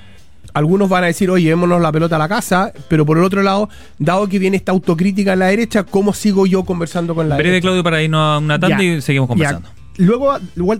algunos 0.54 0.88
van 0.88 1.04
a 1.04 1.06
decir, 1.08 1.30
oye, 1.30 1.44
llevémonos 1.44 1.80
la 1.80 1.92
pelota 1.92 2.16
a 2.16 2.18
la 2.18 2.28
casa, 2.28 2.72
pero 2.88 3.06
por 3.06 3.18
el 3.18 3.24
otro 3.24 3.42
lado, 3.42 3.68
dado 3.98 4.28
que 4.28 4.38
viene 4.38 4.56
esta 4.56 4.72
autocrítica 4.72 5.34
en 5.34 5.38
la 5.38 5.46
derecha, 5.46 5.84
¿cómo 5.84 6.12
sigo 6.12 6.46
yo 6.46 6.64
conversando 6.64 7.14
con 7.14 7.28
la 7.28 7.36
Breve, 7.36 7.50
derecha? 7.50 7.62
Claudio, 7.62 7.82
para 7.82 8.02
irnos 8.02 8.20
a 8.20 8.38
una 8.38 8.58
tanda 8.58 8.82
y 8.82 9.00
seguimos 9.00 9.28
conversando. 9.28 9.68
Luego, 9.96 10.38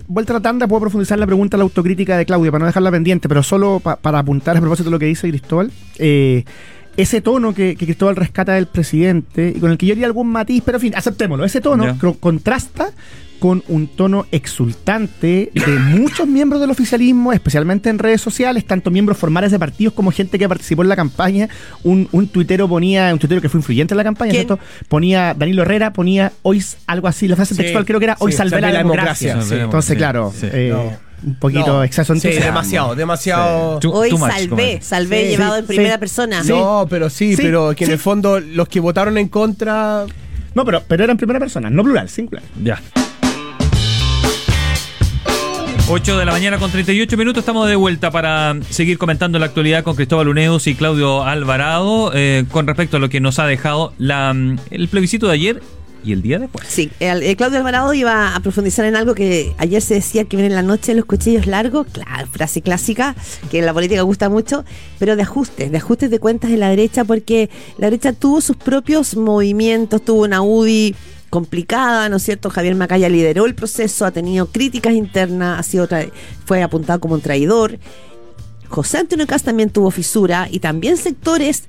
vuelta 0.09 0.33
a 0.33 0.37
la 0.37 0.40
tanda, 0.40 0.67
puedo 0.67 0.81
profundizar 0.81 1.19
la 1.19 1.26
pregunta 1.26 1.57
a 1.57 1.59
la 1.59 1.64
autocrítica 1.64 2.17
de 2.17 2.25
Claudia, 2.25 2.50
para 2.50 2.61
no 2.61 2.67
dejarla 2.67 2.90
pendiente, 2.90 3.29
pero 3.29 3.43
solo 3.43 3.81
para 3.81 4.19
apuntar 4.19 4.57
a 4.57 4.61
propósito 4.61 4.88
de 4.88 4.93
lo 4.93 4.99
que 4.99 5.07
dice 5.07 5.29
Cristóbal. 5.29 5.71
Eh, 5.99 6.45
ese 7.02 7.21
tono 7.21 7.54
que, 7.54 7.76
Cristóbal 7.76 8.16
rescata 8.16 8.54
del 8.54 8.66
presidente 8.66 9.52
y 9.57 9.61
con 9.61 9.71
el 9.71 9.78
que 9.78 9.87
yo 9.87 9.92
haría 9.92 10.07
algún 10.07 10.28
matiz, 10.28 10.62
pero 10.64 10.78
en 10.78 10.83
fin, 10.83 10.95
aceptémoslo. 10.95 11.45
Ese 11.45 11.61
tono 11.61 11.97
contrasta 12.21 12.92
con 13.40 13.64
un 13.69 13.88
tono 13.88 14.26
exultante 14.30 15.50
de 15.54 15.78
muchos 15.97 16.28
miembros 16.28 16.61
del 16.61 16.71
oficialismo, 16.71 17.33
especialmente 17.33 17.88
en 17.88 17.99
redes 17.99 18.21
sociales, 18.21 18.66
tanto 18.66 18.90
miembros 18.90 19.16
formales 19.16 19.50
de 19.50 19.59
partidos 19.59 19.95
como 19.95 20.12
gente 20.12 20.38
que 20.38 20.47
participó 20.47 20.83
en 20.83 20.90
la 20.90 20.97
campaña. 20.97 21.49
Un, 21.83 22.07
un 22.12 22.28
tuitero 22.28 22.69
ponía, 22.69 23.12
un 23.12 23.19
tuitero 23.19 23.40
que 23.40 23.49
fue 23.49 23.59
influyente 23.59 23.95
en 23.95 23.97
la 23.99 24.04
campaña, 24.04 24.33
¿cierto? 24.33 24.59
Ponía, 24.88 25.35
Danilo 25.35 25.62
Herrera 25.62 25.92
ponía 25.92 26.33
hoy 26.42 26.62
algo 26.87 27.09
así, 27.09 27.26
la 27.26 27.37
frase 27.37 27.54
textual 27.54 27.87
creo 27.87 27.99
que 27.99 28.04
era 28.04 28.16
hoy 28.21 28.33
salvé 28.33 28.61
la, 28.61 28.73
democracia. 28.73 29.38
Entonces, 29.50 29.97
claro, 29.97 30.33
eh, 30.42 30.99
un 31.25 31.35
poquito 31.35 31.83
exceso 31.83 32.15
Sí, 32.17 32.29
demasiado, 32.29 32.95
demasiado. 32.95 33.81
Hoy 33.93 34.11
salvé, 34.17 34.81
salvé 34.83 35.29
llevado 35.29 35.57
en 35.57 35.67
primera 35.67 35.99
persona. 35.99 36.43
No, 36.45 36.87
pero 36.89 37.11
sí, 37.11 37.35
pero 37.37 37.75
que 37.75 37.85
en 37.85 37.93
el 37.93 37.99
fondo 37.99 38.41
los 38.41 38.69
que 38.69 38.81
votaron 38.81 39.19
en 39.19 39.29
contra. 39.29 40.07
No, 40.55 40.65
pero, 40.65 40.83
pero 40.87 41.05
era 41.05 41.12
en 41.12 41.17
primera 41.17 41.39
persona, 41.39 41.71
no 41.71 41.83
plural, 41.85 42.09
singular. 42.09 42.43
Ya. 42.62 42.81
8 45.93 46.19
de 46.19 46.25
la 46.25 46.31
mañana 46.31 46.59
con 46.59 46.71
38 46.71 47.17
minutos 47.17 47.43
estamos 47.43 47.69
de 47.69 47.75
vuelta 47.75 48.12
para 48.12 48.55
seguir 48.71 48.97
comentando 48.97 49.41
la 49.41 49.47
actualidad 49.47 49.83
con 49.83 49.97
Cristóbal 49.97 50.29
Uneus 50.29 50.69
y 50.69 50.77
Claudio 50.77 51.25
Alvarado 51.25 52.12
eh, 52.15 52.45
con 52.49 52.69
respecto 52.69 52.99
a 52.99 53.00
lo 53.00 53.09
que 53.09 53.19
nos 53.19 53.41
ha 53.41 53.47
dejado 53.47 53.93
la, 53.99 54.33
el 54.71 54.87
plebiscito 54.87 55.27
de 55.27 55.33
ayer 55.33 55.62
y 56.04 56.12
el 56.12 56.23
día 56.23 56.38
después. 56.38 56.66
Sí, 56.69 56.90
el, 57.00 57.23
el 57.23 57.37
Claudio 57.37 57.59
Alvarado 57.59 57.92
iba 57.95 58.35
a 58.35 58.40
profundizar 58.40 58.85
en 58.85 58.97
algo 58.97 59.14
que 59.14 59.54
ayer 59.59 59.83
se 59.83 59.95
decía 59.95 60.25
que 60.25 60.37
viene 60.37 60.49
en 60.49 60.54
la 60.54 60.62
noche 60.62 60.95
los 60.95 61.04
cuchillos 61.04 61.47
largos, 61.47 61.87
frase 62.33 62.62
clásica 62.62 63.14
que 63.50 63.59
en 63.59 63.66
la 63.66 63.73
política 63.73 64.02
gusta 64.02 64.28
mucho, 64.28 64.64
pero 64.99 65.16
de 65.16 65.23
ajustes, 65.23 65.71
de 65.71 65.76
ajustes 65.76 66.11
de 66.11 66.19
cuentas 66.19 66.50
en 66.50 66.61
la 66.61 66.69
derecha, 66.69 67.04
porque 67.04 67.50
la 67.78 67.88
derecha 67.88 68.12
tuvo 68.12 68.40
sus 68.40 68.57
propios 68.57 69.16
movimientos, 69.16 70.02
tuvo 70.04 70.23
una 70.23 70.42
UDI 70.42 70.95
complicada, 71.30 72.09
¿no 72.09 72.16
es 72.16 72.25
cierto? 72.25 72.50
Javier 72.50 72.75
Macaya 72.75 73.09
lideró 73.09 73.47
el 73.47 73.54
proceso, 73.54 74.04
ha 74.04 74.11
tenido 74.11 74.47
críticas 74.47 74.95
internas, 74.95 75.61
ha 75.61 75.62
sido 75.62 75.88
fue 76.45 76.62
apuntado 76.62 77.00
como 77.00 77.14
un 77.14 77.21
traidor. 77.21 77.78
José 78.69 78.99
Antonio 78.99 79.26
Cast 79.26 79.45
también 79.45 79.71
tuvo 79.71 79.90
fisura 79.90 80.49
y 80.50 80.61
también 80.61 80.97
sectores 80.97 81.64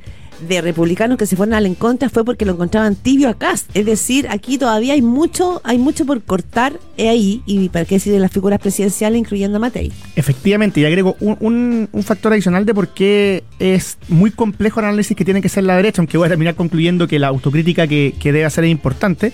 de 0.48 0.62
republicanos 0.62 1.18
que 1.18 1.26
se 1.26 1.36
fueron 1.36 1.54
al 1.54 1.66
en 1.66 1.76
contra 1.76 2.10
fue 2.10 2.26
porque 2.26 2.46
lo 2.46 2.54
encontraban 2.54 2.96
tibio 2.96 3.30
a 3.30 3.34
Cast. 3.36 3.70
Es 3.76 3.86
decir, 3.86 4.28
aquí 4.30 4.58
todavía 4.58 4.94
hay 4.94 5.02
mucho, 5.02 5.62
hay 5.64 5.78
mucho 5.78 6.06
por 6.06 6.22
cortar 6.24 6.74
ahí 6.98 7.42
y 7.46 7.70
para 7.70 7.86
qué 7.86 7.96
decir 7.96 8.12
de 8.14 8.20
las 8.20 8.32
figuras 8.32 8.60
presidenciales, 8.60 9.20
incluyendo 9.20 9.58
a 9.58 9.60
Matei. 9.60 9.92
Efectivamente, 10.16 10.80
y 10.80 10.86
agrego 10.86 11.16
un, 11.20 11.38
un- 11.40 11.90
un 11.92 12.04
factor 12.04 12.34
adicional 12.34 12.66
de 12.66 12.74
por 12.74 12.90
qué 12.90 13.44
es 13.60 13.98
muy 14.08 14.32
complejo 14.32 14.80
el 14.80 14.88
análisis 14.88 15.16
que 15.16 15.26
tiene 15.26 15.42
que 15.42 15.50
ser 15.50 15.64
la 15.64 15.76
derecha, 15.76 16.02
aunque 16.02 16.18
voy 16.18 16.26
a 16.26 16.30
terminar 16.30 16.56
concluyendo 16.56 17.08
que 17.08 17.20
la 17.20 17.28
autocrítica 17.28 17.88
que, 17.88 18.14
que 18.20 18.32
debe 18.32 18.46
hacer 18.46 18.64
es 18.66 18.72
importante. 18.72 19.32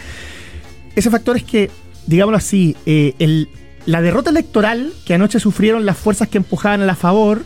Ese 0.96 1.10
factor 1.10 1.38
es 1.38 1.44
que, 1.44 1.70
digámoslo 2.06 2.38
así, 2.38 2.76
eh, 2.86 3.14
el- 3.20 3.50
la 3.88 4.02
derrota 4.02 4.30
electoral 4.32 4.92
que 5.06 5.14
anoche 5.14 5.40
sufrieron 5.40 5.86
las 5.86 5.98
fuerzas 5.98 6.28
que 6.28 6.38
empujaban 6.38 6.82
a 6.82 6.86
la 6.86 6.96
favor, 6.96 7.44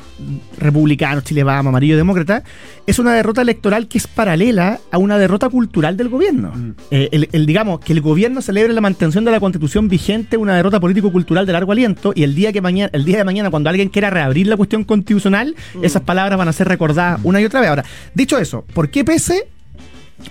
republicanos, 0.57 1.23
Chile 1.23 1.43
Amarillo 1.47 1.95
Demócrata, 1.95 2.43
es 2.87 2.97
una 2.97 3.13
derrota 3.13 3.43
electoral 3.43 3.87
que 3.87 3.99
es 3.99 4.07
paralela 4.07 4.79
a 4.91 4.97
una 4.97 5.19
derrota 5.19 5.49
cultural 5.49 5.97
del 5.97 6.09
gobierno. 6.09 6.51
Eh, 6.89 7.09
el, 7.11 7.29
el, 7.31 7.45
digamos, 7.45 7.79
que 7.79 7.93
el 7.93 8.01
gobierno 8.01 8.41
celebre 8.41 8.73
la 8.73 8.81
mantención 8.81 9.23
de 9.23 9.29
la 9.29 9.39
constitución 9.39 9.87
vigente, 9.87 10.35
una 10.35 10.55
derrota 10.55 10.79
político-cultural 10.79 11.45
de 11.45 11.53
largo 11.53 11.73
aliento, 11.73 12.11
y 12.15 12.23
el 12.23 12.33
día, 12.33 12.51
que 12.51 12.59
mañana, 12.59 12.89
el 12.91 13.05
día 13.05 13.17
de 13.17 13.23
mañana, 13.23 13.51
cuando 13.51 13.69
alguien 13.69 13.89
quiera 13.89 14.09
reabrir 14.09 14.47
la 14.47 14.57
cuestión 14.57 14.83
constitucional, 14.83 15.55
esas 15.83 16.01
palabras 16.01 16.39
van 16.39 16.47
a 16.47 16.53
ser 16.53 16.67
recordadas 16.67 17.19
una 17.23 17.39
y 17.39 17.45
otra 17.45 17.61
vez. 17.61 17.69
Ahora, 17.69 17.85
dicho 18.15 18.39
eso, 18.39 18.65
¿por 18.73 18.89
qué 18.89 19.05
pese 19.05 19.47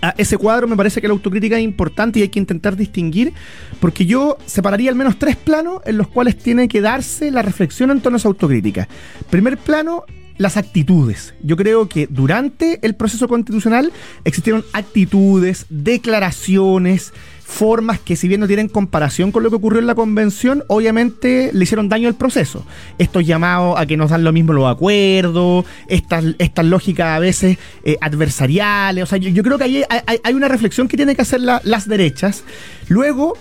a 0.02 0.14
ese 0.16 0.36
cuadro 0.36 0.66
me 0.68 0.76
parece 0.76 1.00
que 1.00 1.08
la 1.08 1.14
autocrítica 1.14 1.56
es 1.56 1.64
importante 1.64 2.18
y 2.18 2.22
hay 2.22 2.28
que 2.28 2.38
intentar 2.38 2.76
distinguir, 2.76 3.32
porque 3.80 4.06
yo 4.06 4.38
separaría 4.46 4.90
al 4.90 4.96
menos 4.96 5.18
tres 5.18 5.36
planos 5.36 5.82
en 5.84 5.96
los 5.96 6.08
cuales 6.08 6.36
tiene 6.38 6.68
que 6.68 6.80
darse 6.80 7.30
la 7.30 7.42
reflexión 7.42 7.90
en 7.90 8.00
torno 8.00 8.16
a 8.16 8.18
esa 8.18 8.28
autocrítica. 8.28 8.88
Primer 9.30 9.58
plano, 9.58 10.04
las 10.40 10.56
actitudes. 10.56 11.34
Yo 11.42 11.54
creo 11.54 11.86
que 11.86 12.06
durante 12.08 12.78
el 12.80 12.94
proceso 12.94 13.28
constitucional 13.28 13.92
existieron 14.24 14.64
actitudes, 14.72 15.66
declaraciones, 15.68 17.12
formas 17.44 17.98
que 17.98 18.16
si 18.16 18.26
bien 18.28 18.40
no 18.40 18.46
tienen 18.46 18.68
comparación 18.68 19.32
con 19.32 19.42
lo 19.42 19.50
que 19.50 19.56
ocurrió 19.56 19.80
en 19.80 19.86
la 19.86 19.94
convención, 19.94 20.64
obviamente 20.68 21.50
le 21.52 21.64
hicieron 21.64 21.88
daño 21.88 22.08
al 22.08 22.14
proceso. 22.14 22.64
Estos 22.96 23.26
llamados 23.26 23.78
a 23.78 23.84
que 23.86 23.96
nos 23.96 24.10
dan 24.10 24.24
lo 24.24 24.32
mismo 24.32 24.52
los 24.52 24.70
acuerdos, 24.70 25.64
estas, 25.88 26.24
estas 26.38 26.64
lógicas 26.64 27.08
a 27.08 27.18
veces 27.18 27.58
eh, 27.84 27.96
adversariales, 28.00 29.04
o 29.04 29.06
sea, 29.06 29.18
yo, 29.18 29.28
yo 29.30 29.42
creo 29.42 29.58
que 29.58 29.64
hay, 29.64 29.82
hay, 30.06 30.18
hay 30.22 30.34
una 30.34 30.48
reflexión 30.48 30.88
que 30.88 30.96
tienen 30.96 31.16
que 31.16 31.22
hacer 31.22 31.40
la- 31.40 31.60
las 31.64 31.86
derechas. 31.88 32.44
Luego, 32.88 33.36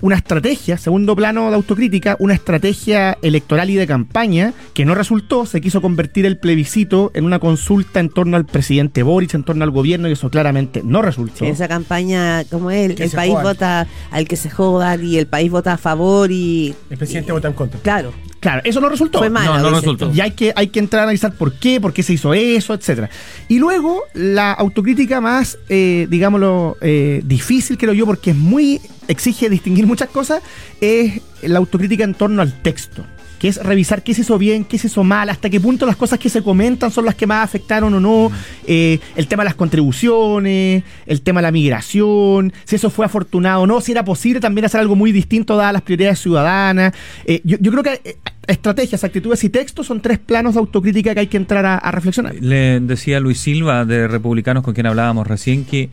una 0.00 0.16
estrategia, 0.16 0.78
segundo 0.78 1.16
plano 1.16 1.48
de 1.50 1.56
autocrítica, 1.56 2.16
una 2.18 2.34
estrategia 2.34 3.18
electoral 3.22 3.70
y 3.70 3.74
de 3.74 3.86
campaña 3.86 4.52
que 4.74 4.84
no 4.84 4.94
resultó, 4.94 5.46
se 5.46 5.60
quiso 5.60 5.80
convertir 5.80 6.26
el 6.26 6.38
plebiscito 6.38 7.10
en 7.14 7.24
una 7.24 7.38
consulta 7.38 8.00
en 8.00 8.08
torno 8.08 8.36
al 8.36 8.46
presidente 8.46 9.02
Boric, 9.02 9.34
en 9.34 9.44
torno 9.44 9.64
al 9.64 9.70
gobierno, 9.70 10.08
y 10.08 10.12
eso 10.12 10.30
claramente 10.30 10.82
no 10.84 11.02
resultó. 11.02 11.44
Esa 11.44 11.68
campaña, 11.68 12.44
como 12.44 12.70
él, 12.70 12.94
Que 12.94 13.04
el 13.04 13.10
se 13.10 13.16
país 13.16 13.32
jodan. 13.32 13.44
vota 13.46 13.86
al 14.10 14.28
que 14.28 14.36
se 14.36 14.50
jodan 14.50 15.04
y 15.04 15.16
el 15.16 15.26
país 15.26 15.50
vota 15.50 15.72
a 15.72 15.78
favor 15.78 16.30
y... 16.30 16.74
El 16.90 16.98
presidente 16.98 17.32
vota 17.32 17.48
en 17.48 17.54
contra. 17.54 17.80
Claro, 17.80 18.12
Claro, 18.40 18.62
eso 18.64 18.80
no 18.80 18.88
resultó. 18.88 19.18
fue 19.18 19.30
malo. 19.30 19.58
No, 19.58 19.70
no 19.70 19.76
resultó. 19.76 20.12
Y 20.12 20.20
hay 20.20 20.30
que, 20.32 20.52
hay 20.54 20.68
que 20.68 20.78
entrar 20.78 21.00
a 21.00 21.02
analizar 21.04 21.32
por 21.32 21.54
qué, 21.54 21.80
por 21.80 21.92
qué 21.92 22.02
se 22.02 22.12
hizo 22.12 22.34
eso, 22.34 22.74
etcétera. 22.74 23.10
Y 23.48 23.58
luego, 23.58 24.02
la 24.14 24.52
autocrítica 24.52 25.20
más, 25.20 25.58
eh, 25.68 26.06
digámoslo, 26.08 26.76
eh, 26.80 27.20
difícil, 27.24 27.76
creo 27.78 27.92
yo, 27.92 28.06
porque 28.06 28.30
es 28.30 28.36
muy. 28.36 28.80
exige 29.08 29.50
distinguir 29.50 29.86
muchas 29.86 30.08
cosas, 30.08 30.42
es 30.80 31.20
la 31.42 31.58
autocrítica 31.58 32.04
en 32.04 32.14
torno 32.14 32.42
al 32.42 32.52
texto. 32.62 33.04
Que 33.38 33.48
es 33.48 33.62
revisar 33.62 34.02
qué 34.02 34.14
se 34.14 34.22
hizo 34.22 34.36
bien, 34.38 34.64
qué 34.64 34.78
se 34.78 34.88
hizo 34.88 35.04
mal, 35.04 35.28
hasta 35.28 35.48
qué 35.48 35.60
punto 35.60 35.86
las 35.86 35.96
cosas 35.96 36.18
que 36.18 36.28
se 36.28 36.42
comentan 36.42 36.90
son 36.90 37.04
las 37.04 37.14
que 37.14 37.26
más 37.26 37.44
afectaron 37.44 37.94
o 37.94 38.00
no. 38.00 38.30
eh, 38.66 38.98
el 39.16 39.26
tema 39.28 39.42
de 39.42 39.50
las 39.50 39.54
contribuciones, 39.54 40.82
el 41.06 41.22
tema 41.22 41.40
de 41.40 41.42
la 41.42 41.52
migración, 41.52 42.52
si 42.64 42.76
eso 42.76 42.90
fue 42.90 43.06
afortunado 43.06 43.62
o 43.62 43.66
no, 43.66 43.80
si 43.80 43.92
era 43.92 44.04
posible 44.04 44.40
también 44.40 44.64
hacer 44.64 44.80
algo 44.80 44.96
muy 44.96 45.12
distinto 45.12 45.56
dadas 45.56 45.72
las 45.72 45.82
prioridades 45.82 46.18
ciudadanas. 46.18 46.92
Eh, 47.24 47.40
yo, 47.44 47.56
yo 47.60 47.70
creo 47.70 47.82
que 47.82 48.00
eh, 48.04 48.16
estrategias, 48.46 49.04
actitudes 49.04 49.44
y 49.44 49.50
textos 49.50 49.86
son 49.86 50.00
tres 50.00 50.18
planos 50.18 50.54
de 50.54 50.60
autocrítica 50.60 51.14
que 51.14 51.20
hay 51.20 51.26
que 51.28 51.36
entrar 51.36 51.64
a, 51.64 51.76
a 51.76 51.90
reflexionar. 51.90 52.34
Le 52.40 52.80
decía 52.80 53.20
Luis 53.20 53.38
Silva 53.38 53.84
de 53.84 54.08
Republicanos 54.08 54.64
con 54.64 54.74
quien 54.74 54.86
hablábamos 54.86 55.26
recién 55.26 55.64
que 55.64 55.90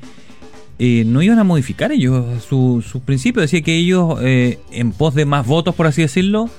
eh, 0.80 1.04
no 1.06 1.22
iban 1.22 1.40
a 1.40 1.44
modificar 1.44 1.92
ellos 1.92 2.44
su, 2.44 2.84
su 2.86 3.02
principio. 3.02 3.42
Decía 3.42 3.62
que 3.62 3.76
ellos, 3.76 4.18
eh, 4.22 4.60
en 4.72 4.92
pos 4.92 5.16
de 5.16 5.26
más 5.26 5.46
votos, 5.46 5.76
por 5.76 5.88
así 5.88 6.02
decirlo, 6.02 6.50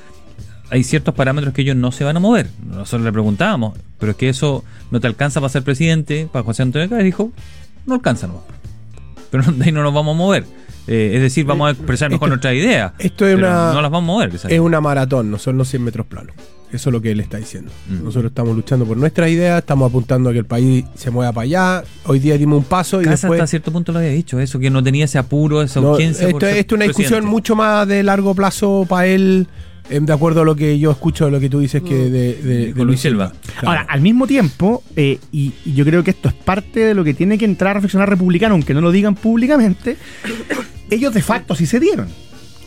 hay 0.71 0.83
ciertos 0.85 1.15
parámetros 1.15 1.55
que 1.55 1.63
ellos 1.63 1.77
no 1.77 1.93
se 1.93 2.05
van 2.05 2.17
a 2.17 2.21
mover. 2.21 2.49
Nosotros 2.69 3.03
le 3.03 3.13
preguntábamos, 3.13 3.77
pero 3.99 4.13
es 4.13 4.19
que 4.19 4.29
eso 4.29 4.65
no 4.91 5.01
te 5.01 5.07
alcanza 5.07 5.41
para 5.41 5.49
ser 5.51 5.63
presidente. 5.63 6.29
Para 6.33 6.45
José 6.45 6.63
Antonio 6.63 6.89
Cárez 6.89 7.05
dijo, 7.05 7.31
no 7.87 7.95
alcanza, 7.95 8.27
no. 8.27 8.43
Pero 9.31 9.45
de 9.53 9.65
ahí 9.65 9.73
no 9.73 9.83
nos 9.83 9.95
vamos 9.95 10.15
a 10.15 10.19
mover. 10.19 10.45
Eh, 10.89 11.13
es 11.15 11.21
decir, 11.23 11.45
vamos 11.45 11.69
a 11.69 11.71
expresar 11.73 12.11
mejor 12.11 12.27
Esto- 12.29 12.35
nuestras 12.49 12.55
ideas. 12.55 12.93
esto 12.99 13.27
es 13.27 13.37
una- 13.37 13.73
No 13.73 13.83
las 13.83 13.91
vamos 13.91 14.09
a 14.09 14.13
mover. 14.13 14.35
Es 14.53 14.61
una 14.61 14.81
maratón, 14.81 15.31
no 15.31 15.39
son 15.39 15.59
los 15.59 15.69
100 15.69 15.83
metros 15.83 16.07
planos. 16.07 16.35
Eso 16.73 16.91
es 16.91 16.93
lo 16.93 17.01
que 17.01 17.13
él 17.13 17.21
está 17.21 17.39
diciendo. 17.39 17.71
Mm. 17.89 18.05
Nosotros 18.05 18.31
estamos 18.31 18.55
luchando 18.57 18.85
por 18.85 18.97
nuestras 18.97 19.31
ideas, 19.31 19.61
estamos 19.61 19.89
apuntando 19.89 20.31
a 20.31 20.33
que 20.33 20.41
el 20.41 20.45
país 20.47 20.85
se 20.97 21.11
mueva 21.13 21.33
para 21.33 21.45
allá. 21.45 21.85
Hoy 22.07 22.19
día 22.19 22.37
dimos 22.37 22.59
un 22.59 22.65
paso 22.65 23.01
y 23.01 23.05
Casa 23.05 23.13
después... 23.29 23.39
hasta 23.41 23.47
cierto 23.47 23.71
punto 23.73 23.93
lo 23.93 24.01
había 24.01 24.11
dicho, 24.11 24.39
eso, 24.41 24.59
que 24.59 24.69
no 24.69 24.83
tenía 24.83 25.05
ese 25.05 25.17
apuro, 25.17 25.63
esa 25.63 25.81
No, 25.81 25.93
urgencia. 25.93 26.29
esto, 26.29 26.47
es 26.47 26.67
una 26.73 26.85
discusión 26.85 27.09
presidente. 27.11 27.27
mucho 27.31 27.55
más 27.57 27.87
de 27.87 28.03
largo 28.03 28.35
plazo 28.35 28.85
para 28.89 29.07
él, 29.07 29.47
de 29.89 30.13
acuerdo 30.13 30.43
a 30.43 30.45
lo 30.45 30.55
que 30.57 30.79
yo 30.79 30.91
escucho, 30.91 31.31
lo 31.31 31.39
que 31.41 31.49
tú 31.49 31.61
dices 31.61 31.83
que 31.83 31.95
de, 31.95 32.11
de- 32.35 32.67
de 32.67 32.73
Con 32.75 32.87
Luis 32.87 33.01
Silva. 33.01 33.33
Claro. 33.61 33.69
Ahora, 33.69 33.87
al 33.89 34.01
mismo 34.01 34.27
tiempo, 34.27 34.83
eh, 34.97 35.19
y, 35.33 35.53
y 35.65 35.75
yo 35.75 35.85
creo 35.85 36.03
que 36.05 36.11
esto 36.11 36.29
es 36.29 36.35
parte 36.35 36.81
de 36.81 36.95
lo 36.95 37.05
que 37.05 37.15
tiene 37.15 37.39
que 37.39 37.45
entrar 37.45 37.71
a 37.71 37.75
reflexionar 37.75 38.09
republicano, 38.09 38.55
aunque 38.55 38.75
no 38.75 38.81
lo 38.81 38.91
digan 38.91 39.15
públicamente, 39.15 39.97
ellos 40.91 41.13
de 41.15 41.23
facto 41.23 41.55
sí 41.55 41.67
se 41.67 41.81
dieron. 41.81 42.09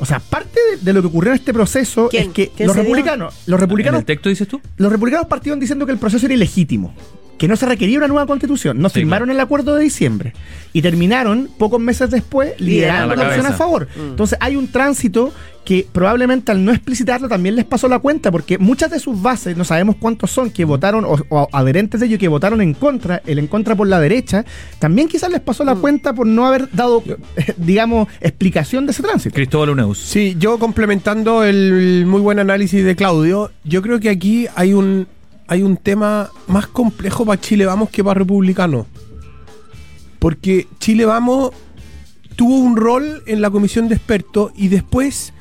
O 0.01 0.05
sea, 0.05 0.19
parte 0.21 0.59
de, 0.71 0.77
de 0.85 0.93
lo 0.93 1.01
que 1.01 1.07
ocurrió 1.07 1.31
en 1.33 1.39
este 1.39 1.53
proceso 1.53 2.07
¿Quién? 2.09 2.27
es 2.27 2.33
que 2.33 2.51
¿Quién 2.55 2.67
los 2.67 2.75
republicanos, 2.77 3.33
los 3.47 3.57
¿En 3.57 3.61
republicanos 3.61 3.99
el 3.99 4.05
texto 4.05 4.29
dices 4.29 4.47
tú? 4.47 4.61
los 4.77 4.89
republicanos 4.91 5.27
partieron 5.27 5.59
diciendo 5.59 5.85
que 5.85 5.91
el 5.91 5.97
proceso 5.97 6.25
era 6.25 6.35
ilegítimo, 6.35 6.93
que 7.39 7.47
no 7.47 7.55
se 7.55 7.65
requería 7.65 7.97
una 7.97 8.07
nueva 8.07 8.27
constitución, 8.27 8.79
no 8.79 8.89
Sí, 8.89 8.99
firmaron 8.99 9.31
el 9.31 9.39
acuerdo 9.39 9.75
de 9.75 9.83
diciembre 9.83 10.33
y 10.73 10.81
terminaron 10.81 11.49
pocos 11.57 11.79
meses 11.79 12.11
después 12.11 12.59
liderando 12.59 13.15
la, 13.15 13.23
la 13.23 13.29
opción 13.29 13.45
a 13.47 13.53
favor. 13.53 13.87
Entonces 13.97 14.37
hay 14.41 14.57
un 14.57 14.67
tránsito 14.67 15.33
que 15.63 15.87
probablemente 15.91 16.51
al 16.51 16.65
no 16.65 16.71
explicitarlo 16.71 17.29
también 17.29 17.55
les 17.55 17.63
pasó 17.63 17.87
la 17.87 17.99
cuenta, 17.99 18.31
porque 18.31 18.57
muchas 18.57 18.89
de 18.89 18.99
sus 18.99 19.21
bases, 19.21 19.55
no 19.55 19.63
sabemos 19.63 19.95
cuántos 19.99 20.31
son, 20.31 20.49
que 20.49 20.65
votaron, 20.65 21.05
o, 21.05 21.17
o 21.29 21.47
adherentes 21.51 21.99
de 21.99 22.07
ellos 22.07 22.19
que 22.19 22.27
votaron 22.27 22.59
en 22.61 22.73
contra, 22.73 23.21
el 23.25 23.39
en 23.39 23.47
contra 23.47 23.75
por 23.75 23.87
la 23.87 23.99
derecha, 23.99 24.45
también 24.79 25.07
quizás 25.07 25.29
les 25.29 25.41
pasó 25.41 25.63
la 25.63 25.75
cuenta 25.75 26.13
por 26.13 26.25
no 26.25 26.47
haber 26.47 26.71
dado, 26.71 27.03
digamos, 27.57 28.07
explicación 28.19 28.85
de 28.85 28.93
ese 28.93 29.03
tránsito. 29.03 29.35
Cristóbal 29.35 29.69
Uneus. 29.69 29.99
Sí, 29.99 30.35
yo 30.39 30.57
complementando 30.57 31.43
el 31.43 32.03
muy 32.07 32.19
buen 32.19 32.39
análisis 32.39 32.83
de 32.83 32.95
Claudio, 32.95 33.51
yo 33.63 33.81
creo 33.81 33.99
que 33.99 34.09
aquí 34.09 34.47
hay 34.55 34.73
un 34.73 35.07
hay 35.49 35.63
un 35.63 35.75
tema 35.77 36.29
más 36.47 36.67
complejo 36.67 37.25
para 37.25 37.41
Chile 37.41 37.65
Vamos 37.65 37.89
que 37.89 38.03
para 38.03 38.19
Republicano. 38.19 38.85
Porque 40.19 40.67
Chile 40.79 41.05
Vamos 41.05 41.51
tuvo 42.35 42.55
un 42.57 42.77
rol 42.77 43.23
en 43.25 43.41
la 43.41 43.49
comisión 43.49 43.89
de 43.89 43.95
expertos 43.95 44.51
y 44.55 44.67
después, 44.69 45.33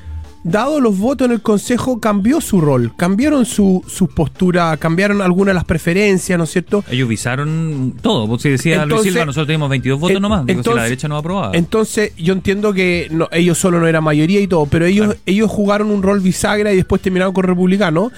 dado 0.43 0.81
los 0.81 0.97
votos 0.97 1.27
en 1.27 1.31
el 1.33 1.41
Consejo, 1.41 1.99
cambió 2.01 2.41
su 2.41 2.59
rol, 2.59 2.93
cambiaron 2.97 3.45
su, 3.45 3.83
su 3.87 4.07
postura, 4.07 4.75
cambiaron 4.77 5.21
algunas 5.21 5.47
de 5.47 5.53
las 5.55 5.63
preferencias, 5.65 6.37
¿no 6.37 6.43
es 6.45 6.49
cierto? 6.51 6.83
Ellos 6.89 7.07
visaron 7.07 7.95
todo. 8.01 8.27
Vos 8.27 8.41
si 8.41 8.49
decía 8.49 8.77
Luis 8.77 8.83
Entonces- 8.83 9.11
Silva, 9.13 9.25
nosotros 9.25 9.47
teníamos 9.47 9.69
22 9.69 9.99
votos 9.99 10.15
en- 10.17 10.21
nomás. 10.21 10.45
Digo, 10.45 10.47
si 10.47 10.55
la 10.55 10.59
entonces- 10.71 10.83
derecha 10.83 11.07
no 11.07 11.17
aprobaba. 11.17 11.55
Entonces, 11.55 12.13
yo 12.17 12.33
entiendo 12.33 12.73
que 12.73 13.07
no, 13.11 13.27
ellos 13.31 13.57
solo 13.57 13.79
no 13.79 13.87
eran 13.87 14.03
mayoría 14.03 14.41
y 14.41 14.47
todo, 14.47 14.65
pero 14.65 14.85
ellos, 14.85 15.05
Claro. 15.07 15.19
ellos 15.25 15.49
jugaron 15.51 15.91
un 15.91 16.03
rol 16.03 16.19
bisagra 16.21 16.71
y 16.73 16.75
después 16.77 17.01
terminaron 17.01 17.33
con 17.33 17.43
republicano. 17.45 18.11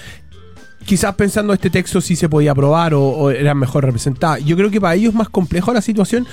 Quizás 0.86 1.16
pensando 1.16 1.54
este 1.54 1.70
texto 1.70 2.02
sí 2.02 2.16
se 2.16 2.28
podía 2.28 2.52
aprobar 2.52 2.94
o, 2.94 3.02
o 3.04 3.32
era 3.32 3.54
mejor 3.54 3.86
representada. 3.86 4.40
Yo 4.40 4.56
creo 4.58 4.72
que 4.72 4.82
para 4.82 4.96
ellos 4.96 5.10
es 5.10 5.16
más 5.16 5.30
complejo 5.30 5.74
la 5.74 5.82
situación 5.82 6.28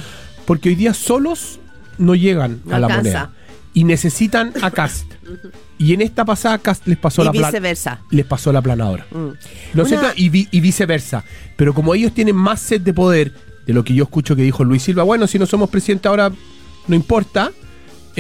porque 0.47 0.71
hoy 0.71 0.75
día 0.75 0.95
solos 0.95 1.61
no 1.99 2.15
llegan 2.15 2.61
No 2.65 2.77
a 2.77 2.79
la 2.81 2.87
alcanza. 2.87 3.03
moneda 3.03 3.33
y 3.75 3.85
necesitan 3.85 4.53
a 4.63 4.71
Cast. 4.71 5.13
y 5.79 5.93
en 5.93 6.01
esta 6.01 6.25
pasada 6.25 6.59
Cast 6.59 6.87
les 6.87 6.97
pasó 6.99 7.23
Y 7.23 7.27
la 7.27 7.33
plana. 7.33 7.49
viceversa. 7.49 8.01
Les 8.11 8.25
pasó 8.25 8.53
la 8.53 8.63
planadora. 8.63 9.07
Mm. 9.11 9.17
¿No 9.17 9.35
Una- 9.75 9.85
cierto? 9.85 10.07
Y, 10.17 10.29
vi- 10.31 10.49
y 10.51 10.61
viceversa. 10.61 11.23
Pero 11.57 11.75
como 11.75 11.95
ellos 11.95 12.13
tienen 12.13 12.35
más 12.37 12.61
sed 12.61 12.81
de 12.81 12.95
poder, 12.95 13.33
de 13.67 13.75
lo 13.75 13.85
que 13.85 13.93
yo 13.95 14.05
escucho 14.05 14.35
que 14.35 14.43
dijo 14.43 14.65
Luis 14.65 14.83
Silva, 14.83 15.03
bueno, 15.03 15.27
si 15.27 15.39
no 15.39 15.45
somos 15.47 15.69
presidente 15.69 16.09
ahora, 16.09 16.33
no 16.87 16.95
importa. 16.97 17.53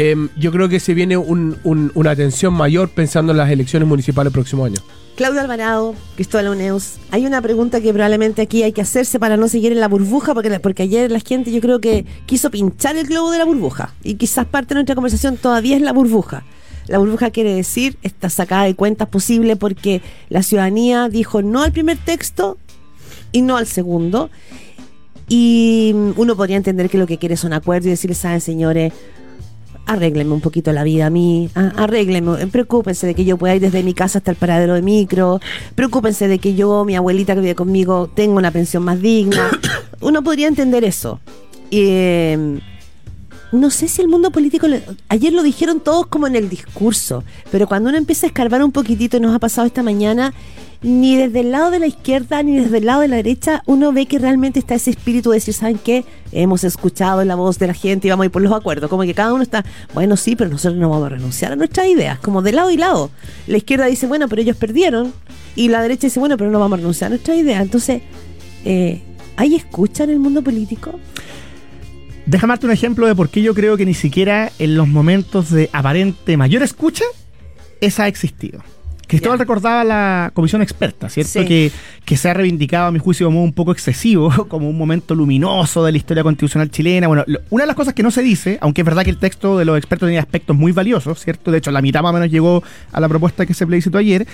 Em, 0.00 0.28
yo 0.36 0.52
creo 0.52 0.68
que 0.68 0.78
se 0.78 0.94
viene 0.94 1.16
un- 1.16 1.56
un- 1.64 1.90
una 1.94 2.14
tensión 2.14 2.54
mayor 2.54 2.88
pensando 2.88 3.32
en 3.32 3.38
las 3.38 3.50
elecciones 3.50 3.88
municipales 3.88 4.30
el 4.30 4.32
próximo 4.32 4.64
año. 4.64 4.76
Claudio 5.16 5.40
Alvarado, 5.40 5.96
Cristóbal 6.14 6.46
Uneus, 6.50 6.94
hay 7.10 7.26
una 7.26 7.42
pregunta 7.42 7.80
que 7.80 7.92
probablemente 7.92 8.40
aquí 8.42 8.62
hay 8.62 8.70
que 8.72 8.80
hacerse 8.82 9.18
para 9.18 9.36
no 9.36 9.48
seguir 9.48 9.72
en 9.72 9.80
la 9.80 9.88
burbuja, 9.88 10.32
porque, 10.34 10.60
porque 10.60 10.84
ayer 10.84 11.10
la 11.10 11.18
gente 11.18 11.50
yo 11.50 11.60
creo 11.60 11.80
que 11.80 12.06
quiso 12.26 12.50
pinchar 12.52 12.96
el 12.96 13.08
globo 13.08 13.32
de 13.32 13.38
la 13.38 13.44
burbuja. 13.44 13.92
Y 14.04 14.14
quizás 14.14 14.46
parte 14.46 14.68
de 14.68 14.74
nuestra 14.76 14.94
conversación 14.94 15.36
todavía 15.36 15.74
es 15.74 15.82
la 15.82 15.92
burbuja. 15.92 16.44
La 16.86 16.98
burbuja 16.98 17.30
quiere 17.32 17.52
decir 17.52 17.98
esta 18.02 18.30
sacada 18.30 18.64
de 18.64 18.76
cuentas 18.76 19.08
posible 19.08 19.56
porque 19.56 20.00
la 20.28 20.44
ciudadanía 20.44 21.08
dijo 21.08 21.42
no 21.42 21.62
al 21.64 21.72
primer 21.72 21.98
texto 21.98 22.56
y 23.32 23.42
no 23.42 23.56
al 23.56 23.66
segundo. 23.66 24.30
Y 25.28 25.92
mm, 25.94 26.10
uno 26.16 26.36
podría 26.36 26.56
entender 26.56 26.88
que 26.88 26.96
lo 26.96 27.06
que 27.06 27.18
quiere 27.18 27.36
son 27.36 27.52
acuerdos 27.52 27.86
y 27.88 27.90
decirles, 27.90 28.18
saben 28.18 28.40
señores, 28.40 28.92
arréglenme 29.88 30.32
un 30.34 30.40
poquito 30.40 30.72
la 30.72 30.84
vida 30.84 31.06
a 31.06 31.10
mí, 31.10 31.50
ah, 31.54 31.72
arréglenme, 31.76 32.46
preocúpense 32.46 33.06
de 33.06 33.14
que 33.14 33.24
yo 33.24 33.36
pueda 33.36 33.56
ir 33.56 33.60
desde 33.60 33.82
mi 33.82 33.94
casa 33.94 34.18
hasta 34.18 34.30
el 34.30 34.36
paradero 34.36 34.74
de 34.74 34.82
micro, 34.82 35.40
preocúpense 35.74 36.28
de 36.28 36.38
que 36.38 36.54
yo, 36.54 36.84
mi 36.84 36.94
abuelita 36.94 37.34
que 37.34 37.40
vive 37.40 37.54
conmigo, 37.54 38.08
tenga 38.14 38.36
una 38.36 38.50
pensión 38.50 38.84
más 38.84 39.00
digna. 39.00 39.50
Uno 40.00 40.22
podría 40.22 40.46
entender 40.46 40.84
eso. 40.84 41.20
Eh, 41.70 42.60
no 43.50 43.70
sé 43.70 43.88
si 43.88 44.02
el 44.02 44.08
mundo 44.08 44.30
político, 44.30 44.66
ayer 45.08 45.32
lo 45.32 45.42
dijeron 45.42 45.80
todos 45.80 46.06
como 46.06 46.26
en 46.26 46.36
el 46.36 46.48
discurso, 46.48 47.24
pero 47.50 47.66
cuando 47.66 47.88
uno 47.88 47.96
empieza 47.96 48.26
a 48.26 48.28
escarbar 48.28 48.62
un 48.62 48.72
poquitito 48.72 49.16
y 49.16 49.20
nos 49.20 49.34
ha 49.34 49.38
pasado 49.38 49.66
esta 49.66 49.82
mañana, 49.82 50.34
ni 50.80 51.16
desde 51.16 51.40
el 51.40 51.50
lado 51.50 51.70
de 51.70 51.80
la 51.80 51.86
izquierda 51.86 52.42
ni 52.42 52.56
desde 52.56 52.78
el 52.78 52.86
lado 52.86 53.00
de 53.00 53.08
la 53.08 53.16
derecha 53.16 53.62
uno 53.66 53.92
ve 53.92 54.06
que 54.06 54.18
realmente 54.18 54.60
está 54.60 54.76
ese 54.76 54.90
espíritu 54.90 55.30
de 55.30 55.36
decir, 55.36 55.54
¿saben 55.54 55.78
qué? 55.78 56.04
Hemos 56.30 56.62
escuchado 56.62 57.24
la 57.24 57.34
voz 57.34 57.58
de 57.58 57.66
la 57.66 57.74
gente 57.74 58.06
y 58.06 58.10
vamos 58.10 58.24
a 58.24 58.26
ir 58.26 58.30
por 58.30 58.42
los 58.42 58.52
acuerdos. 58.52 58.88
Como 58.88 59.02
que 59.02 59.14
cada 59.14 59.32
uno 59.32 59.42
está, 59.42 59.64
bueno, 59.94 60.16
sí, 60.16 60.36
pero 60.36 60.50
nosotros 60.50 60.78
no 60.78 60.88
vamos 60.88 61.06
a 61.06 61.08
renunciar 61.10 61.52
a 61.52 61.56
nuestras 61.56 61.88
ideas, 61.88 62.18
como 62.20 62.42
de 62.42 62.52
lado 62.52 62.70
y 62.70 62.76
lado. 62.76 63.10
La 63.46 63.56
izquierda 63.56 63.86
dice, 63.86 64.06
bueno, 64.06 64.28
pero 64.28 64.42
ellos 64.42 64.56
perdieron. 64.56 65.12
Y 65.56 65.68
la 65.68 65.82
derecha 65.82 66.06
dice, 66.06 66.20
bueno, 66.20 66.36
pero 66.36 66.50
no 66.50 66.60
vamos 66.60 66.76
a 66.76 66.80
renunciar 66.80 67.08
a 67.08 67.10
nuestras 67.10 67.38
ideas. 67.38 67.60
Entonces, 67.62 68.02
eh, 68.64 69.02
¿hay 69.36 69.56
escucha 69.56 70.04
en 70.04 70.10
el 70.10 70.18
mundo 70.18 70.42
político? 70.42 70.98
Déjame 72.26 72.52
darte 72.52 72.66
un 72.66 72.72
ejemplo 72.72 73.06
de 73.06 73.14
por 73.14 73.30
qué 73.30 73.42
yo 73.42 73.54
creo 73.54 73.76
que 73.76 73.86
ni 73.86 73.94
siquiera 73.94 74.52
en 74.58 74.76
los 74.76 74.86
momentos 74.86 75.50
de 75.50 75.70
aparente 75.72 76.36
mayor 76.36 76.62
escucha, 76.62 77.04
esa 77.80 78.04
ha 78.04 78.08
existido. 78.08 78.62
Cristóbal 79.08 79.38
Ya. 79.38 79.42
recordaba 79.42 79.82
la 79.84 80.30
comisión 80.34 80.62
experta, 80.62 81.08
¿cierto? 81.08 81.40
Sí. 81.40 81.44
Que, 81.46 81.72
que 82.04 82.16
se 82.16 82.28
ha 82.30 82.34
reivindicado, 82.34 82.86
a 82.86 82.92
mi 82.92 82.98
juicio, 83.00 83.26
como 83.26 83.42
un 83.42 83.52
poco 83.52 83.72
excesivo, 83.72 84.30
como 84.48 84.68
un 84.70 84.78
momento 84.78 85.14
luminoso 85.14 85.84
de 85.84 85.90
la 85.92 85.98
historia 85.98 86.22
constitucional 86.22 86.70
chilena. 86.70 87.08
Bueno, 87.08 87.24
lo- 87.26 87.40
una 87.50 87.64
de 87.64 87.66
las 87.68 87.74
cosas 87.76 87.94
que 87.94 88.02
no 88.02 88.10
se 88.10 88.22
dice, 88.22 88.58
aunque 88.60 88.82
es 88.82 88.84
verdad 88.84 89.02
que 89.04 89.10
el 89.10 89.18
texto 89.18 89.58
de 89.58 89.64
los 89.64 89.76
expertos 89.78 90.06
tenía 90.06 90.20
aspectos 90.20 90.54
muy 90.56 90.72
valiosos, 90.72 91.18
¿cierto? 91.20 91.50
De 91.50 91.58
hecho, 91.58 91.70
la 91.70 91.82
mitad 91.82 92.02
más 92.02 92.10
o 92.10 92.12
menos 92.12 92.30
llegó 92.30 92.62
a 92.92 93.00
la 93.00 93.08
propuesta 93.08 93.46
que 93.46 93.54
se 93.54 93.66
plebiscitó 93.66 93.98
ayer. 93.98 94.26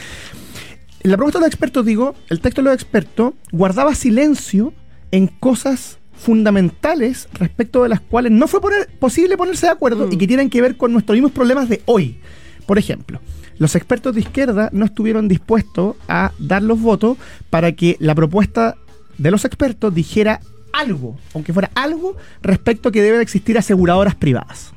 La 1.03 1.17
propuesta 1.17 1.39
de 1.39 1.45
los 1.45 1.49
expertos, 1.49 1.85
digo, 1.87 2.15
el 2.29 2.41
texto 2.41 2.61
de 2.63 2.67
los 2.67 2.75
expertos 2.75 3.35
guardaba 3.53 3.95
silencio 3.95 4.73
en 5.13 5.29
cosas 5.29 5.99
fundamentales 6.17 7.29
respecto 7.35 7.83
de 7.83 7.89
las 7.91 8.01
cuales 8.01 8.33
no 8.33 8.49
fue 8.49 8.61
poner- 8.61 8.89
posible 8.99 9.37
ponerse 9.37 9.67
de 9.67 9.73
acuerdo 9.73 10.07
Mm. 10.09 10.13
y 10.13 10.17
que 10.17 10.27
tienen 10.27 10.51
que 10.51 10.61
ver 10.61 10.77
con 10.77 10.93
nuestros 10.93 11.15
mismos 11.15 11.33
problemas 11.33 11.69
de 11.69 11.83
hoy. 11.87 12.19
Por 12.67 12.79
ejemplo, 12.79 13.21
los 13.59 13.75
expertos 13.77 14.15
de 14.15 14.21
izquierda 14.21 14.69
no 14.73 14.85
estuvieron 14.85 15.29
dispuestos 15.29 15.97
a 16.09 16.33
dar 16.39 16.63
los 16.63 16.81
votos 16.81 17.19
para 17.51 17.73
que 17.73 17.97
la 18.01 18.15
propuesta 18.15 18.77
de 19.19 19.31
los 19.31 19.45
expertos 19.45 19.95
dijera 19.95 20.41
algo, 20.73 21.17
aunque 21.35 21.53
fuera 21.53 21.71
algo, 21.75 22.17
respecto 22.43 22.89
a 22.89 22.93
que 22.93 23.01
deben 23.03 23.21
existir 23.21 23.57
aseguradoras 23.57 24.15
privadas. 24.17 24.73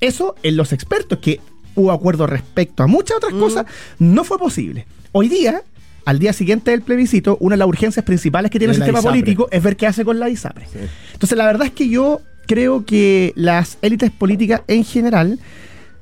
Eso 0.00 0.34
en 0.42 0.56
los 0.56 0.72
expertos, 0.72 1.18
que 1.18 1.40
hubo 1.74 1.90
acuerdo 1.92 2.26
respecto 2.26 2.82
a 2.82 2.86
muchas 2.86 3.16
otras 3.16 3.32
Mm. 3.32 3.40
cosas, 3.40 3.66
no 3.98 4.24
fue 4.24 4.38
posible. 4.38 4.86
Hoy 5.12 5.28
día, 5.28 5.62
al 6.04 6.18
día 6.18 6.32
siguiente 6.32 6.70
del 6.72 6.82
plebiscito, 6.82 7.36
una 7.40 7.54
de 7.54 7.58
las 7.58 7.68
urgencias 7.68 8.04
principales 8.04 8.50
que 8.50 8.58
tiene 8.58 8.72
el 8.72 8.76
sistema 8.76 8.98
ISAPRE. 9.00 9.10
político 9.20 9.48
es 9.50 9.62
ver 9.62 9.76
qué 9.76 9.86
hace 9.86 10.04
con 10.04 10.18
la 10.18 10.28
ISAPRE. 10.28 10.66
Entonces, 11.12 11.38
la 11.38 11.46
verdad 11.46 11.66
es 11.66 11.72
que 11.72 11.88
yo 11.88 12.20
creo 12.46 12.84
que 12.84 13.32
las 13.36 13.78
élites 13.82 14.10
políticas 14.10 14.62
en 14.66 14.84
general 14.84 15.38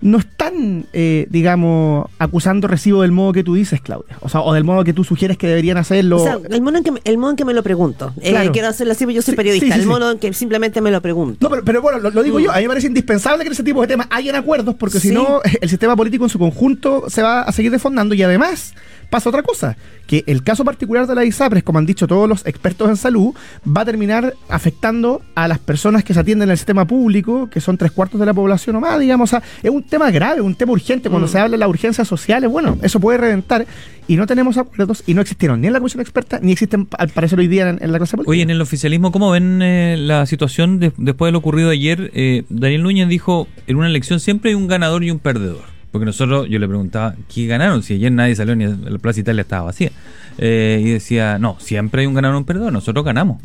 no 0.02 0.18
están, 0.18 0.86
eh, 0.92 1.26
digamos, 1.30 2.06
acusando 2.18 2.66
recibo 2.68 3.02
del 3.02 3.12
modo 3.12 3.32
que 3.32 3.44
tú 3.44 3.54
dices, 3.54 3.80
Claudia. 3.80 4.16
O 4.20 4.28
sea, 4.28 4.40
o 4.40 4.52
del 4.54 4.64
modo 4.64 4.82
que 4.84 4.92
tú 4.92 5.04
sugieres 5.04 5.36
que 5.36 5.46
deberían 5.46 5.76
hacerlo. 5.76 6.16
O 6.16 6.24
sea, 6.24 6.38
el 6.48 6.62
modo 6.62 6.78
en 6.78 6.84
que 6.84 6.90
me, 6.92 7.00
el 7.04 7.18
modo 7.18 7.30
en 7.30 7.36
que 7.36 7.44
me 7.44 7.52
lo 7.52 7.62
pregunto. 7.62 8.12
Eh, 8.22 8.48
quiero 8.52 8.68
hacerlo 8.68 8.92
así 8.92 9.04
porque 9.04 9.14
yo 9.16 9.22
soy 9.22 9.32
Sí, 9.32 9.36
periodista. 9.36 9.74
sí, 9.74 9.80
el 9.80 9.86
modo 9.86 10.12
en 10.12 10.18
que 10.18 10.32
simplemente 10.32 10.80
me 10.80 10.90
lo 10.90 11.00
pregunto. 11.02 11.38
No, 11.40 11.50
pero, 11.50 11.64
pero 11.64 11.82
bueno, 11.82 11.98
lo, 11.98 12.10
lo 12.10 12.22
digo 12.22 12.38
Mm. 12.38 12.42
yo. 12.42 12.50
A 12.52 12.56
mí 12.56 12.62
me 12.62 12.68
parece 12.68 12.86
indispensable 12.86 13.42
que 13.42 13.48
en 13.48 13.52
ese 13.52 13.62
tipo 13.62 13.80
de 13.82 13.88
temas 13.88 14.06
hayan 14.10 14.36
acuerdos, 14.36 14.74
porque 14.76 15.00
si 15.00 15.10
no, 15.10 15.40
el 15.60 15.68
sistema 15.68 15.94
político 15.96 16.24
en 16.24 16.30
su 16.30 16.38
conjunto 16.38 17.04
se 17.08 17.22
va 17.22 17.42
a 17.42 17.52
seguir 17.52 17.70
desfondando. 17.70 18.14
Y 18.14 18.22
además, 18.22 18.74
pasa 19.10 19.28
otra 19.28 19.42
cosa: 19.42 19.76
que 20.06 20.24
el 20.26 20.42
caso 20.42 20.64
particular 20.64 21.06
de 21.06 21.14
la 21.14 21.24
ISAPRES, 21.24 21.62
como 21.64 21.78
han 21.78 21.86
dicho 21.86 22.06
todos 22.06 22.28
los 22.28 22.46
expertos 22.46 22.88
en 22.88 22.96
salud, 22.96 23.34
va 23.66 23.82
a 23.82 23.84
terminar 23.84 24.34
afectando 24.48 25.22
a 25.34 25.48
las 25.48 25.58
personas 25.58 26.04
que 26.04 26.14
se 26.14 26.20
atienden 26.20 26.48
en 26.48 26.52
el 26.52 26.56
sistema 26.58 26.86
público, 26.86 27.48
que 27.50 27.60
son 27.60 27.76
tres 27.76 27.92
cuartos 27.92 28.18
de 28.20 28.26
la 28.26 28.34
población 28.34 28.76
o 28.76 28.80
más, 28.80 28.98
digamos. 29.00 29.28
O 29.28 29.38
sea, 29.38 29.42
es 29.62 29.70
un 29.70 29.82
tema 29.82 30.10
grave, 30.10 30.40
un 30.40 30.54
tema 30.54 30.72
urgente. 30.72 31.08
Cuando 31.10 31.26
Mm. 31.26 31.30
se 31.30 31.38
habla 31.38 31.50
de 31.52 31.58
las 31.58 31.68
urgencias 31.68 32.06
sociales, 32.08 32.48
bueno, 32.50 32.78
eso 32.82 33.00
puede 33.00 33.18
reventar. 33.18 33.66
Y 34.08 34.16
no 34.16 34.26
tenemos 34.26 34.56
acuerdos, 34.56 35.04
y 35.06 35.14
no 35.14 35.20
existieron 35.20 35.60
ni 35.60 35.68
en 35.68 35.72
la 35.72 35.78
comisión 35.78 36.00
experta, 36.00 36.40
ni 36.42 36.50
existen, 36.52 36.88
al 36.98 37.10
parecer, 37.10 37.38
hoy 37.38 37.46
día 37.46 37.68
en, 37.68 37.78
en 37.80 37.92
la 37.92 37.98
clase 37.98 38.16
política. 38.16 38.30
Oye, 38.30 38.42
en 38.42 38.50
el 38.50 38.60
oficialismo, 38.60 39.12
¿cómo 39.12 39.30
ven 39.30 39.60
eh, 39.62 39.96
la 39.98 40.26
situación 40.26 40.80
de- 40.80 40.92
después 40.96 41.28
de 41.28 41.32
lo 41.32 41.38
ocurrido 41.38 41.70
ayer? 41.70 42.10
Eh, 42.14 42.42
Daniel 42.48 42.82
Núñez 42.82 43.08
dijo, 43.08 43.46
en 43.68 43.76
una 43.76 43.86
elección 43.86 44.18
siempre 44.18 44.50
hay 44.50 44.56
un 44.56 44.66
ganador 44.66 45.04
y 45.04 45.10
un 45.12 45.20
perdedor. 45.20 45.62
Porque 45.92 46.04
nosotros, 46.06 46.46
yo 46.48 46.58
le 46.58 46.68
preguntaba, 46.68 47.14
¿qué 47.32 47.46
ganaron? 47.46 47.82
Si 47.82 47.94
ayer 47.94 48.12
nadie 48.12 48.36
salió 48.36 48.54
ni 48.54 48.66
la 48.66 48.98
Plaza 48.98 49.20
Italia 49.20 49.42
estaba 49.42 49.64
vacía. 49.64 49.90
Eh, 50.38 50.80
y 50.84 50.90
decía, 50.90 51.38
no, 51.38 51.56
siempre 51.58 52.02
hay 52.02 52.06
un 52.06 52.14
ganador 52.14 52.36
un 52.36 52.44
perdedor, 52.44 52.72
nosotros 52.72 53.04
ganamos. 53.04 53.42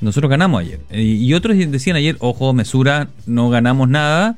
Nosotros 0.00 0.30
ganamos 0.30 0.60
ayer. 0.60 0.80
Y 0.92 1.32
otros 1.34 1.56
decían 1.56 1.96
ayer, 1.96 2.16
ojo, 2.20 2.52
mesura, 2.52 3.08
no 3.26 3.50
ganamos 3.50 3.88
nada, 3.88 4.36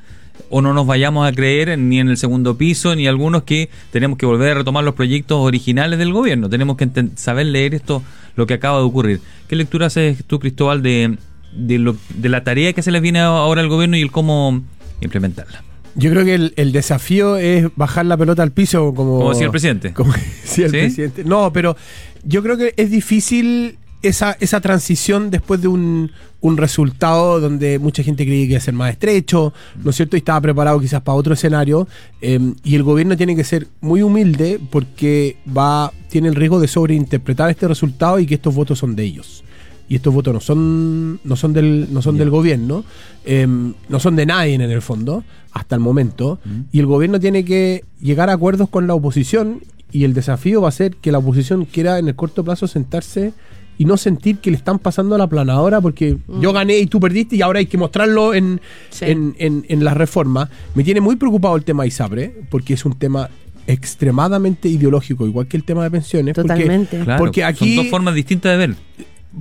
o 0.51 0.61
no 0.63 0.75
nos 0.75 0.87
vayamos 0.87 1.27
a 1.29 1.33
creer 1.33 1.79
ni 1.79 2.01
en 2.01 2.09
el 2.09 2.17
segundo 2.17 2.57
piso, 2.59 2.95
ni 2.97 3.07
algunos 3.07 3.45
que 3.45 3.71
tenemos 3.91 4.19
que 4.19 4.27
volver 4.27 4.51
a 4.53 4.55
retomar 4.55 4.85
los 4.85 4.95
proyectos 4.95 5.39
originales 5.39 5.99
del 5.99 6.13
gobierno. 6.13 6.49
Tenemos 6.51 6.77
que 6.77 6.89
saber 7.17 7.47
leer 7.47 7.75
esto, 7.75 8.03
lo 8.37 8.47
que 8.47 8.55
acaba 8.55 8.79
de 8.79 8.85
ocurrir. 8.85 9.21
¿Qué 9.49 9.57
lectura 9.57 9.87
haces 9.87 10.25
tú, 10.27 10.39
Cristóbal, 10.39 10.83
de, 10.83 11.17
de, 11.55 11.79
lo- 11.79 11.97
de 12.15 12.29
la 12.29 12.43
tarea 12.45 12.73
que 12.73 12.83
se 12.83 12.91
les 12.91 13.01
viene 13.01 13.21
ahora 13.21 13.61
al 13.63 13.69
gobierno 13.69 13.97
y 13.97 14.03
el 14.03 14.11
cómo 14.11 14.63
implementarla? 15.01 15.63
Yo 15.97 16.11
creo 16.11 16.25
que 16.25 16.35
el, 16.35 16.55
el 16.57 16.73
desafío 16.73 17.37
es 17.37 17.69
bajar 17.77 18.07
la 18.07 18.17
pelota 18.17 18.43
al 18.43 18.51
piso 18.53 18.93
como... 18.95 19.19
Como 19.19 19.31
decía 19.31 19.47
el 19.47 19.51
presidente. 19.53 19.93
Como 19.95 20.13
decía 20.13 20.67
el 20.67 20.71
¿Sí? 20.73 20.79
presidente. 20.79 21.25
No, 21.25 21.53
pero 21.53 21.77
yo 22.25 22.43
creo 22.43 22.57
que 22.57 22.75
es 22.77 22.91
difícil 22.91 23.79
esa, 24.03 24.37
esa 24.41 24.61
transición 24.61 25.31
después 25.31 25.63
de 25.63 25.69
un, 25.69 26.11
un 26.41 26.57
resultado 26.57 27.41
donde 27.41 27.79
mucha 27.79 28.03
gente 28.03 28.27
creía 28.27 28.45
que 28.45 28.51
iba 28.51 28.59
a 28.59 28.61
ser 28.61 28.75
más 28.75 28.91
estrecho, 28.91 29.55
¿no 29.83 29.91
es 29.91 29.97
cierto? 29.97 30.17
Y 30.17 30.19
estaba 30.19 30.41
preparado 30.41 30.79
quizás 30.81 31.01
para 31.01 31.17
otro 31.17 31.33
escenario. 31.35 31.89
eh, 32.21 32.39
y 32.63 32.75
el 32.75 32.83
gobierno 32.83 33.17
tiene 33.17 33.35
que 33.37 33.45
ser 33.45 33.67
muy 33.81 34.03
humilde 34.03 34.61
porque 34.71 35.37
va 35.57 35.91
tiene 36.11 36.29
el 36.29 36.35
riesgo 36.35 36.61
de 36.61 36.69
sobreinterpretar 36.69 37.51
este 37.51 37.67
resultado 37.67 38.19
y 38.19 38.27
que 38.27 38.35
estos 38.35 38.55
votos 38.55 38.79
son 38.79 38.95
de 38.95 39.05
ellos. 39.05 39.43
Y 39.89 39.97
estos 39.97 40.15
votos 40.15 40.33
no 40.33 40.41
son, 40.41 41.21
no 41.25 41.37
son, 41.37 41.53
del, 41.53 41.89
no 41.93 42.01
son 42.01 42.17
del 42.17 42.31
gobierno, 42.31 42.85
eh, 43.27 43.47
no 43.47 44.01
son 44.01 44.17
de 44.17 44.25
nadie 44.25 44.55
en 44.55 44.63
el 44.63 44.81
fondo, 44.81 45.25
hasta 45.55 45.75
el 45.77 45.81
momento. 45.81 46.39
Y 46.73 46.81
el 46.81 46.87
gobierno 46.87 47.19
tiene 47.19 47.45
que 47.45 47.85
llegar 48.01 48.29
a 48.29 48.35
acuerdos 48.35 48.69
con 48.69 48.87
la 48.87 48.95
oposición 48.95 49.61
y 49.91 50.05
el 50.05 50.13
desafío 50.13 50.61
va 50.61 50.69
a 50.69 50.73
ser 50.73 50.97
que 50.97 51.11
la 51.13 51.19
oposición 51.19 51.65
quiera 51.65 51.99
en 51.99 52.09
el 52.09 52.15
corto 52.17 52.45
plazo 52.45 52.67
sentarse 52.67 53.33
y 53.79 53.85
no 53.87 53.97
sentir 53.97 54.39
que 54.39 54.51
le 54.51 54.57
están 54.57 54.79
pasando 54.79 55.15
a 55.15 55.19
la 55.19 55.27
planadora 55.29 55.81
porque 55.81 56.19
yo 56.41 56.53
gané 56.53 56.79
y 56.79 56.87
tú 56.87 57.01
perdiste 57.01 57.35
y 57.37 57.43
ahora 57.43 57.59
hay 57.61 57.67
que 57.67 57.79
mostrarlo 57.79 58.35
en, 58.35 58.61
Sí. 58.91 59.05
en, 59.07 59.35
en, 59.39 59.65
en 59.69 59.85
las 59.85 59.97
reformas. 59.97 60.49
Me 60.75 60.85
tiene 60.85 61.01
muy 61.01 61.17
preocupado 61.17 61.57
el 61.57 61.65
tema 61.65 61.87
ISAPRE 61.87 62.43
porque 62.51 62.75
es 62.75 62.85
un 62.85 62.95
tema 62.99 63.31
extremadamente 63.67 64.69
ideológico, 64.69 65.27
igual 65.27 65.47
que 65.47 65.57
el 65.57 65.65
tema 65.65 65.85
de 65.85 65.91
pensiones. 65.91 66.35
porque- 66.35 66.49
Totalmente. 66.49 67.01
Claro, 67.01 67.19
Porque 67.23 67.45
aquí- 67.45 67.75
son 67.77 67.85
dos 67.85 67.91
formas 67.91 68.15
distintas 68.15 68.53
de 68.53 68.59
ver. 68.59 68.77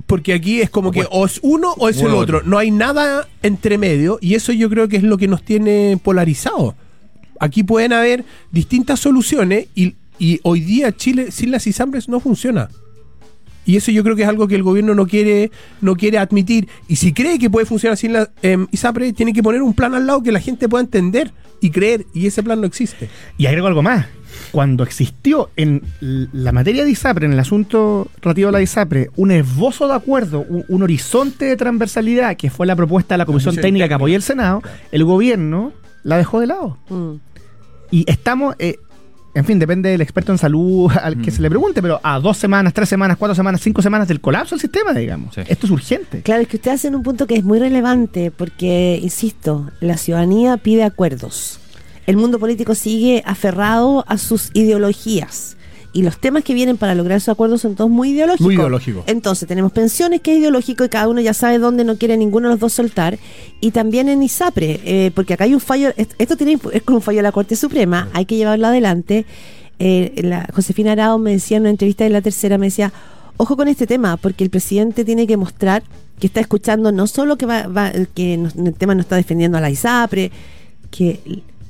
Porque 0.06 0.32
aquí 0.34 0.60
es 0.60 0.70
como 0.70 0.90
que 0.90 1.06
o 1.10 1.24
es 1.24 1.40
uno 1.42 1.72
o 1.78 1.88
es 1.88 2.00
el 2.00 2.08
otro. 2.08 2.42
No 2.42 2.58
hay 2.58 2.70
nada 2.70 3.28
entre 3.42 3.78
medio 3.78 4.18
y 4.20 4.34
eso 4.34 4.52
yo 4.52 4.68
creo 4.68 4.88
que 4.88 4.96
es 4.96 5.02
lo 5.02 5.18
que 5.18 5.28
nos 5.28 5.42
tiene 5.42 5.98
polarizados. 6.02 6.74
Aquí 7.40 7.62
pueden 7.62 7.92
haber 7.92 8.24
distintas 8.52 9.00
soluciones 9.00 9.68
y, 9.74 9.94
y 10.18 10.40
hoy 10.42 10.60
día 10.60 10.92
Chile 10.92 11.30
sin 11.30 11.50
las 11.50 11.66
ISAMBRES 11.66 12.08
no 12.08 12.20
funciona. 12.20 12.68
Y 13.66 13.76
eso 13.76 13.90
yo 13.90 14.02
creo 14.02 14.14
que 14.14 14.22
es 14.22 14.28
algo 14.28 14.46
que 14.46 14.54
el 14.54 14.62
gobierno 14.62 14.94
no 14.94 15.06
quiere, 15.06 15.50
no 15.80 15.96
quiere 15.96 16.18
admitir. 16.18 16.68
Y 16.86 16.96
si 16.96 17.12
cree 17.12 17.38
que 17.38 17.48
puede 17.48 17.66
funcionar 17.66 17.96
sin 17.96 18.12
la 18.12 18.30
ISAPRE, 18.70 19.12
tiene 19.12 19.32
que 19.32 19.42
poner 19.42 19.62
un 19.62 19.74
plan 19.74 19.94
al 19.94 20.06
lado 20.06 20.22
que 20.22 20.32
la 20.32 20.40
gente 20.40 20.68
pueda 20.68 20.84
entender 20.84 21.32
y 21.60 21.70
creer. 21.70 22.04
Y 22.12 22.26
ese 22.26 22.42
plan 22.42 22.60
no 22.60 22.66
existe. 22.66 23.08
Y 23.38 23.46
agrego 23.46 23.66
algo 23.66 23.82
más. 23.82 24.06
Cuando 24.52 24.82
existió 24.84 25.50
en 25.56 25.82
la 26.00 26.52
materia 26.52 26.84
de 26.84 26.90
ISAPRE, 26.90 27.26
en 27.26 27.32
el 27.32 27.40
asunto 27.40 28.08
relativo 28.22 28.48
a 28.48 28.52
la 28.52 28.62
ISAPRE, 28.62 29.10
un 29.16 29.30
esbozo 29.30 29.86
de 29.88 29.94
acuerdo, 29.94 30.44
un, 30.48 30.64
un 30.68 30.82
horizonte 30.82 31.44
de 31.46 31.56
transversalidad, 31.56 32.36
que 32.36 32.50
fue 32.50 32.66
la 32.66 32.76
propuesta 32.76 33.14
de 33.14 33.18
la 33.18 33.26
Comisión 33.26 33.52
Comisión 33.52 33.62
Técnica 33.62 33.88
que 33.88 33.94
apoyó 33.94 34.16
el 34.16 34.22
Senado, 34.22 34.62
el 34.92 35.04
gobierno 35.04 35.72
la 36.02 36.16
dejó 36.18 36.40
de 36.40 36.46
lado. 36.46 36.78
Mm. 36.88 37.12
Y 37.90 38.04
estamos, 38.10 38.54
eh, 38.58 38.76
en 39.34 39.44
fin, 39.44 39.58
depende 39.58 39.88
del 39.90 40.00
experto 40.00 40.32
en 40.32 40.38
salud 40.38 40.90
al 41.02 41.20
que 41.20 41.30
Mm. 41.30 41.34
se 41.34 41.42
le 41.42 41.48
pregunte, 41.50 41.82
pero 41.82 42.00
a 42.02 42.18
dos 42.20 42.36
semanas, 42.36 42.72
tres 42.72 42.88
semanas, 42.88 43.16
cuatro 43.16 43.34
semanas, 43.34 43.60
cinco 43.60 43.82
semanas 43.82 44.06
del 44.08 44.20
colapso 44.20 44.54
del 44.54 44.60
sistema, 44.60 44.92
digamos. 44.94 45.34
Sí. 45.34 45.40
Esto 45.48 45.66
es 45.66 45.72
urgente. 45.72 46.22
Claro, 46.22 46.42
es 46.42 46.48
que 46.48 46.56
usted 46.56 46.70
hace 46.70 46.88
un 46.88 47.02
punto 47.02 47.26
que 47.26 47.34
es 47.36 47.44
muy 47.44 47.58
relevante 47.58 48.30
porque, 48.30 48.98
insisto, 49.02 49.70
la 49.80 49.96
ciudadanía 49.96 50.56
pide 50.56 50.84
acuerdos. 50.84 51.58
El 52.06 52.16
mundo 52.16 52.38
político 52.38 52.74
sigue 52.74 53.22
aferrado 53.26 54.04
a 54.08 54.18
sus 54.18 54.50
ideologías. 54.54 55.56
Y 55.92 56.02
los 56.02 56.18
temas 56.18 56.42
que 56.42 56.54
vienen 56.54 56.76
para 56.76 56.96
lograr 56.96 57.18
esos 57.18 57.28
acuerdos 57.28 57.60
son 57.60 57.76
todos 57.76 57.88
muy 57.88 58.10
ideológicos. 58.10 58.44
Muy 58.46 58.56
ideológicos. 58.56 59.04
Entonces, 59.06 59.46
tenemos 59.46 59.70
pensiones, 59.70 60.20
que 60.22 60.32
es 60.32 60.40
ideológico, 60.40 60.84
y 60.84 60.88
cada 60.88 61.06
uno 61.06 61.20
ya 61.20 61.32
sabe 61.34 61.58
dónde 61.60 61.84
no 61.84 61.96
quiere 61.96 62.16
ninguno 62.16 62.48
de 62.48 62.54
los 62.54 62.60
dos 62.60 62.72
soltar. 62.72 63.16
Y 63.60 63.70
también 63.70 64.08
en 64.08 64.20
ISAPRE, 64.20 64.80
eh, 64.84 65.12
porque 65.14 65.34
acá 65.34 65.44
hay 65.44 65.54
un 65.54 65.60
fallo, 65.60 65.92
est- 65.96 66.14
esto 66.18 66.36
tiene, 66.36 66.58
es 66.72 66.82
un 66.88 67.00
fallo 67.00 67.18
de 67.18 67.22
la 67.22 67.30
Corte 67.32 67.54
Suprema, 67.54 68.08
hay 68.12 68.26
que 68.26 68.34
llevarlo 68.36 68.66
adelante. 68.66 69.24
Eh, 69.78 70.20
la 70.24 70.48
Josefina 70.52 70.92
Arao 70.92 71.18
me 71.18 71.30
decía 71.30 71.58
en 71.58 71.62
una 71.62 71.70
entrevista 71.70 72.02
de 72.02 72.10
la 72.10 72.22
tercera, 72.22 72.58
me 72.58 72.66
decía, 72.66 72.92
ojo 73.36 73.56
con 73.56 73.68
este 73.68 73.86
tema, 73.86 74.16
porque 74.16 74.42
el 74.42 74.50
presidente 74.50 75.04
tiene 75.04 75.28
que 75.28 75.36
mostrar 75.36 75.84
que 76.18 76.26
está 76.26 76.40
escuchando 76.40 76.90
no 76.90 77.06
solo 77.06 77.36
que 77.36 77.46
va, 77.46 77.68
va- 77.68 77.92
que 78.14 78.36
no- 78.36 78.50
el 78.66 78.74
tema 78.74 78.96
no 78.96 79.00
está 79.00 79.14
defendiendo 79.14 79.58
a 79.58 79.60
la 79.60 79.70
ISAPRE, 79.70 80.32
que 80.90 81.20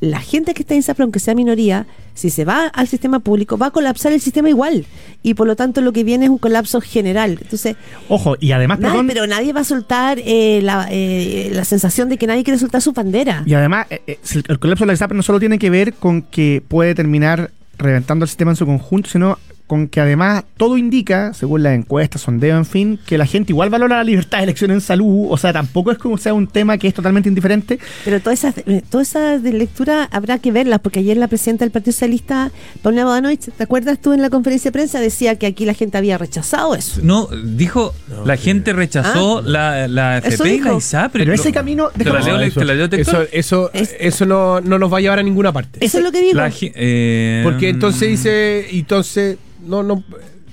la 0.04 0.20
gente 0.20 0.54
que 0.54 0.62
está 0.62 0.74
en 0.74 0.80
ISAPRE, 0.80 1.02
aunque 1.02 1.18
sea 1.18 1.34
minoría, 1.34 1.86
si 2.14 2.30
se 2.30 2.44
va 2.44 2.66
al 2.66 2.88
sistema 2.88 3.18
público, 3.20 3.58
va 3.58 3.66
a 3.66 3.70
colapsar 3.70 4.12
el 4.12 4.20
sistema 4.20 4.48
igual. 4.48 4.86
Y 5.22 5.34
por 5.34 5.46
lo 5.46 5.56
tanto 5.56 5.80
lo 5.80 5.92
que 5.92 6.04
viene 6.04 6.26
es 6.26 6.30
un 6.30 6.38
colapso 6.38 6.80
general. 6.80 7.38
Entonces, 7.40 7.76
Ojo, 8.08 8.36
y 8.40 8.52
además, 8.52 8.78
nadie- 8.78 8.90
perdón, 8.92 9.06
pero 9.08 9.26
nadie 9.26 9.52
va 9.52 9.60
a 9.60 9.64
soltar 9.64 10.18
eh, 10.24 10.60
la, 10.62 10.86
eh, 10.90 11.50
la 11.52 11.64
sensación 11.64 12.08
de 12.08 12.18
que 12.18 12.26
nadie 12.26 12.44
quiere 12.44 12.58
soltar 12.58 12.82
su 12.82 12.92
bandera. 12.92 13.42
Y 13.46 13.54
además, 13.54 13.86
eh, 13.90 14.18
el, 14.48 14.58
colapso 14.58 14.84
de 14.84 14.88
la 14.88 14.92
ISAPRE 14.94 15.16
no 15.16 15.22
solo 15.22 15.40
tiene 15.40 15.58
que 15.58 15.70
ver 15.70 15.94
con 15.94 16.22
que 16.22 16.62
puede 16.66 16.94
terminar 16.94 17.50
reventando 17.78 18.24
el 18.24 18.28
sistema 18.28 18.52
en 18.52 18.56
su 18.56 18.66
conjunto, 18.66 19.10
sino 19.10 19.38
con 19.66 19.88
que 19.88 19.98
además 20.00 20.44
todo 20.58 20.76
indica, 20.76 21.32
según 21.32 21.62
las 21.62 21.74
encuestas, 21.74 22.20
sondeo, 22.20 22.56
en 22.58 22.66
fin, 22.66 22.98
que 23.06 23.16
la 23.16 23.24
gente 23.24 23.52
igual 23.52 23.70
valora 23.70 23.96
la 23.96 24.04
libertad 24.04 24.38
de 24.38 24.44
elección 24.44 24.70
en 24.70 24.82
salud. 24.82 25.26
O 25.30 25.36
sea, 25.38 25.52
tampoco 25.54 25.90
es 25.90 25.96
como 25.98 26.18
sea 26.18 26.34
un 26.34 26.46
tema 26.46 26.76
que 26.76 26.86
es 26.88 26.92
totalmente 26.94 27.28
indiferente. 27.30 27.78
Pero 28.04 28.20
todas 28.20 28.40
esas, 28.40 28.58
eh, 28.66 28.82
todas 28.90 29.08
esas 29.08 29.42
de 29.42 29.52
lectura 29.54 30.08
habrá 30.12 30.38
que 30.38 30.52
verlas, 30.52 30.80
porque 30.80 30.98
ayer 31.00 31.16
la 31.16 31.28
presidenta 31.28 31.64
del 31.64 31.72
Partido 31.72 31.92
Socialista, 31.92 32.52
Paula 32.82 33.04
Bodanovich, 33.06 33.50
¿te 33.56 33.62
acuerdas 33.62 33.98
tú 34.00 34.12
en 34.12 34.20
la 34.20 34.28
conferencia 34.28 34.68
de 34.68 34.72
prensa? 34.72 35.00
Decía 35.00 35.36
que 35.36 35.46
aquí 35.46 35.64
la 35.64 35.72
gente 35.74 35.96
había 35.96 36.18
rechazado 36.18 36.74
eso. 36.74 37.00
No, 37.02 37.26
dijo, 37.28 37.94
la 38.26 38.36
gente 38.36 38.74
rechazó 38.74 39.40
la, 39.40 39.88
la 39.88 40.18
FP 40.18 40.54
y 40.56 40.60
la. 40.60 40.74
ISAPRE. 40.74 41.24
Pero 41.24 41.34
ese 41.34 41.52
camino- 41.52 41.88
Te 41.96 42.04
la 42.04 42.10
déjame- 42.20 42.24
leo, 42.38 42.48
No, 42.48 42.52
te 42.54 42.64
la 42.64 42.74
leo 42.74 42.88
eso, 42.92 43.22
eso, 43.32 43.70
Es- 43.72 43.96
eso 43.98 44.26
no, 44.26 44.60
no 44.60 44.78
nos 44.78 44.92
va 44.92 44.98
a 44.98 45.00
llevar 45.00 45.18
a 45.18 45.22
ninguna 45.22 45.52
parte. 45.52 45.78
Eso 45.84 45.98
es 45.98 46.04
lo 46.04 46.12
que 46.12 46.20
digo. 46.20 46.34
La 46.34 46.52
eh, 46.60 47.40
Porque 47.44 47.70
entonces 47.70 48.08
dice, 48.08 48.66
entonces 48.76 49.38
no, 49.64 49.82
no, 49.82 50.04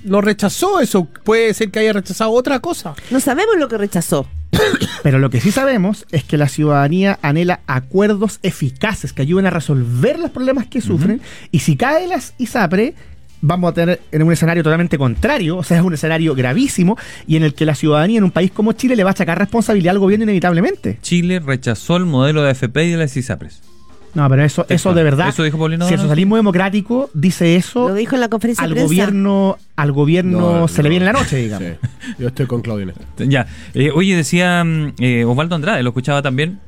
no 0.04 0.20
rechazó 0.20 0.80
eso. 0.80 1.04
Puede 1.24 1.54
ser 1.54 1.70
que 1.70 1.80
haya 1.80 1.92
rechazado 1.92 2.30
otra 2.30 2.60
cosa. 2.60 2.94
No 3.10 3.20
sabemos 3.20 3.56
lo 3.58 3.68
que 3.68 3.78
rechazó. 3.78 4.26
Pero 5.02 5.18
lo 5.18 5.30
que 5.30 5.40
sí 5.40 5.50
sabemos 5.50 6.06
es 6.12 6.24
que 6.24 6.36
la 6.36 6.48
ciudadanía 6.48 7.18
anhela 7.22 7.60
acuerdos 7.66 8.38
eficaces 8.42 9.12
que 9.12 9.22
ayuden 9.22 9.46
a 9.46 9.50
resolver 9.50 10.18
los 10.18 10.30
problemas 10.30 10.66
que 10.66 10.80
sufren. 10.80 11.20
Y 11.50 11.60
si 11.60 11.76
cae 11.76 12.06
las 12.06 12.34
ISAPRE, 12.38 12.94
vamos 13.40 13.70
a 13.70 13.74
tener 13.74 14.00
en 14.12 14.22
un 14.22 14.32
escenario 14.32 14.62
totalmente 14.62 14.96
contrario, 14.96 15.56
o 15.58 15.64
sea, 15.64 15.78
es 15.78 15.82
un 15.82 15.94
escenario 15.94 16.34
gravísimo 16.34 16.96
y 17.26 17.36
en 17.36 17.42
el 17.42 17.54
que 17.54 17.66
la 17.66 17.74
ciudadanía 17.74 18.18
en 18.18 18.24
un 18.24 18.30
país 18.30 18.52
como 18.52 18.72
Chile 18.72 18.94
le 18.94 19.04
va 19.04 19.10
a 19.10 19.12
achacar 19.12 19.38
responsabilidad 19.38 19.92
al 19.92 19.98
gobierno 19.98 20.24
inevitablemente. 20.24 20.98
Chile 21.02 21.40
rechazó 21.40 21.96
el 21.96 22.06
modelo 22.06 22.42
de 22.42 22.50
AFP 22.50 22.84
y 22.84 22.90
de 22.92 22.96
las 22.96 23.16
ISAPRES. 23.16 23.71
No, 24.14 24.28
pero 24.28 24.44
eso, 24.44 24.66
eso 24.68 24.92
de 24.92 25.02
verdad. 25.02 25.28
Eso 25.30 25.42
dijo 25.42 25.56
Paulino 25.58 25.88
Si 25.88 25.94
el 25.94 26.00
socialismo 26.00 26.36
democrático 26.36 27.10
dice 27.14 27.56
eso, 27.56 27.88
Lo 27.88 27.94
dijo 27.94 28.14
en 28.14 28.20
la 28.20 28.28
conferencia 28.28 28.62
al 28.64 28.70
de 28.70 28.74
prensa. 28.74 28.86
gobierno, 28.88 29.56
al 29.74 29.92
gobierno 29.92 30.38
No, 30.60 30.68
se 30.68 30.78
no. 30.78 30.82
le 30.84 30.88
viene 30.90 31.04
la 31.06 31.12
noche, 31.14 31.36
digamos. 31.36 31.68
Sí, 31.80 32.14
yo 32.18 32.28
estoy 32.28 32.46
con 32.46 32.60
Claudio 32.60 32.84
en 32.84 32.90
esto. 32.90 33.24
Ya. 33.24 33.46
Eh, 33.74 33.90
oye, 33.94 34.14
decía 34.14 34.62
mm, 34.64 34.94
eh, 34.98 35.24
Osvaldo 35.24 35.54
Andrade, 35.54 35.82
lo 35.82 35.90
escuchaba 35.90 36.20
también, 36.20 36.60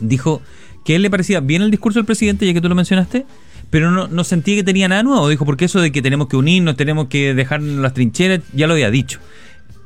dijo 0.00 0.42
que 0.84 0.92
a 0.92 0.96
él 0.96 1.02
le 1.02 1.10
parecía 1.10 1.40
bien 1.40 1.62
el 1.62 1.70
discurso 1.70 1.98
del 1.98 2.06
presidente, 2.06 2.46
ya 2.46 2.52
que 2.52 2.60
tú 2.60 2.68
lo 2.68 2.74
mencionaste, 2.74 3.24
pero 3.70 3.90
no, 3.90 4.06
no 4.08 4.22
sentía 4.22 4.54
que 4.56 4.62
tenía 4.64 4.86
nada 4.86 5.02
nuevo. 5.02 5.28
Dijo, 5.28 5.44
porque 5.44 5.64
eso 5.64 5.80
de 5.80 5.90
que 5.90 6.02
tenemos 6.02 6.28
que 6.28 6.36
unirnos, 6.36 6.76
tenemos 6.76 7.08
que 7.08 7.34
dejar 7.34 7.62
las 7.62 7.94
trincheras, 7.94 8.40
ya 8.52 8.66
lo 8.66 8.74
había 8.74 8.90
dicho. 8.90 9.18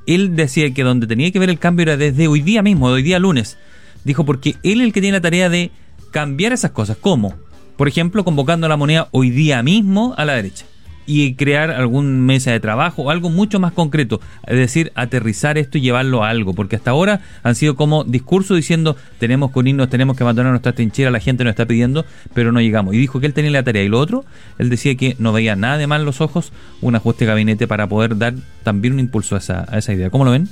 Él 0.07 0.35
decía 0.35 0.74
que 0.74 0.83
donde 0.83 1.07
tenía 1.07 1.31
que 1.31 1.38
ver 1.38 1.50
el 1.50 1.59
cambio 1.59 1.85
era 1.85 1.96
desde 1.96 2.26
hoy 2.26 2.42
día 2.42 2.62
mismo, 2.62 2.88
de 2.88 2.96
hoy 2.96 3.03
día 3.03 3.18
lunes. 3.18 3.57
Dijo, 4.05 4.24
porque 4.24 4.57
él 4.62 4.81
es 4.81 4.87
el 4.88 4.92
que 4.92 5.00
tiene 5.00 5.18
la 5.18 5.20
tarea 5.22 5.48
de 5.48 5.70
cambiar 6.10 6.52
esas 6.52 6.70
cosas. 6.72 6.96
¿Cómo? 7.00 7.34
Por 7.76 7.88
ejemplo, 7.88 8.24
convocando 8.24 8.68
la 8.68 8.76
moneda 8.76 9.08
hoy 9.10 9.30
día 9.30 9.62
mismo 9.62 10.14
a 10.16 10.24
la 10.24 10.34
derecha 10.34 10.66
y 11.12 11.34
crear 11.34 11.70
algún 11.70 12.20
mesa 12.20 12.52
de 12.52 12.60
trabajo 12.60 13.02
o 13.02 13.10
algo 13.10 13.30
mucho 13.30 13.58
más 13.58 13.72
concreto, 13.72 14.20
es 14.46 14.56
decir, 14.56 14.92
aterrizar 14.94 15.58
esto 15.58 15.76
y 15.76 15.80
llevarlo 15.80 16.22
a 16.22 16.28
algo, 16.28 16.54
porque 16.54 16.76
hasta 16.76 16.92
ahora 16.92 17.20
han 17.42 17.56
sido 17.56 17.74
como 17.74 18.04
discursos 18.04 18.56
diciendo 18.56 18.96
tenemos 19.18 19.50
que 19.50 19.58
unirnos, 19.58 19.88
tenemos 19.88 20.16
que 20.16 20.22
abandonar 20.22 20.52
nuestra 20.52 20.72
trinchera, 20.72 21.10
la 21.10 21.18
gente 21.18 21.42
nos 21.42 21.50
está 21.50 21.66
pidiendo, 21.66 22.04
pero 22.32 22.52
no 22.52 22.60
llegamos. 22.60 22.94
Y 22.94 22.98
dijo 22.98 23.18
que 23.18 23.26
él 23.26 23.34
tenía 23.34 23.50
la 23.50 23.64
tarea. 23.64 23.82
Y 23.82 23.88
lo 23.88 23.98
otro, 23.98 24.24
él 24.58 24.70
decía 24.70 24.94
que 24.94 25.16
no 25.18 25.32
veía 25.32 25.56
nada 25.56 25.78
de 25.78 25.88
mal 25.88 26.04
los 26.04 26.20
ojos 26.20 26.52
un 26.80 26.94
ajuste 26.94 27.24
de 27.24 27.30
gabinete 27.30 27.66
para 27.66 27.88
poder 27.88 28.16
dar 28.16 28.34
también 28.62 28.94
un 28.94 29.00
impulso 29.00 29.34
a 29.34 29.38
esa, 29.38 29.66
a 29.68 29.78
esa 29.78 29.92
idea. 29.92 30.10
¿Cómo 30.10 30.24
lo 30.24 30.30
ven? 30.30 30.48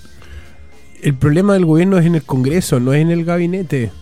El 1.02 1.14
problema 1.14 1.52
del 1.52 1.66
gobierno 1.66 1.98
es 1.98 2.06
en 2.06 2.16
el 2.16 2.22
Congreso, 2.22 2.80
no 2.80 2.92
es 2.92 3.00
en 3.00 3.12
el 3.12 3.24
gabinete. 3.24 3.92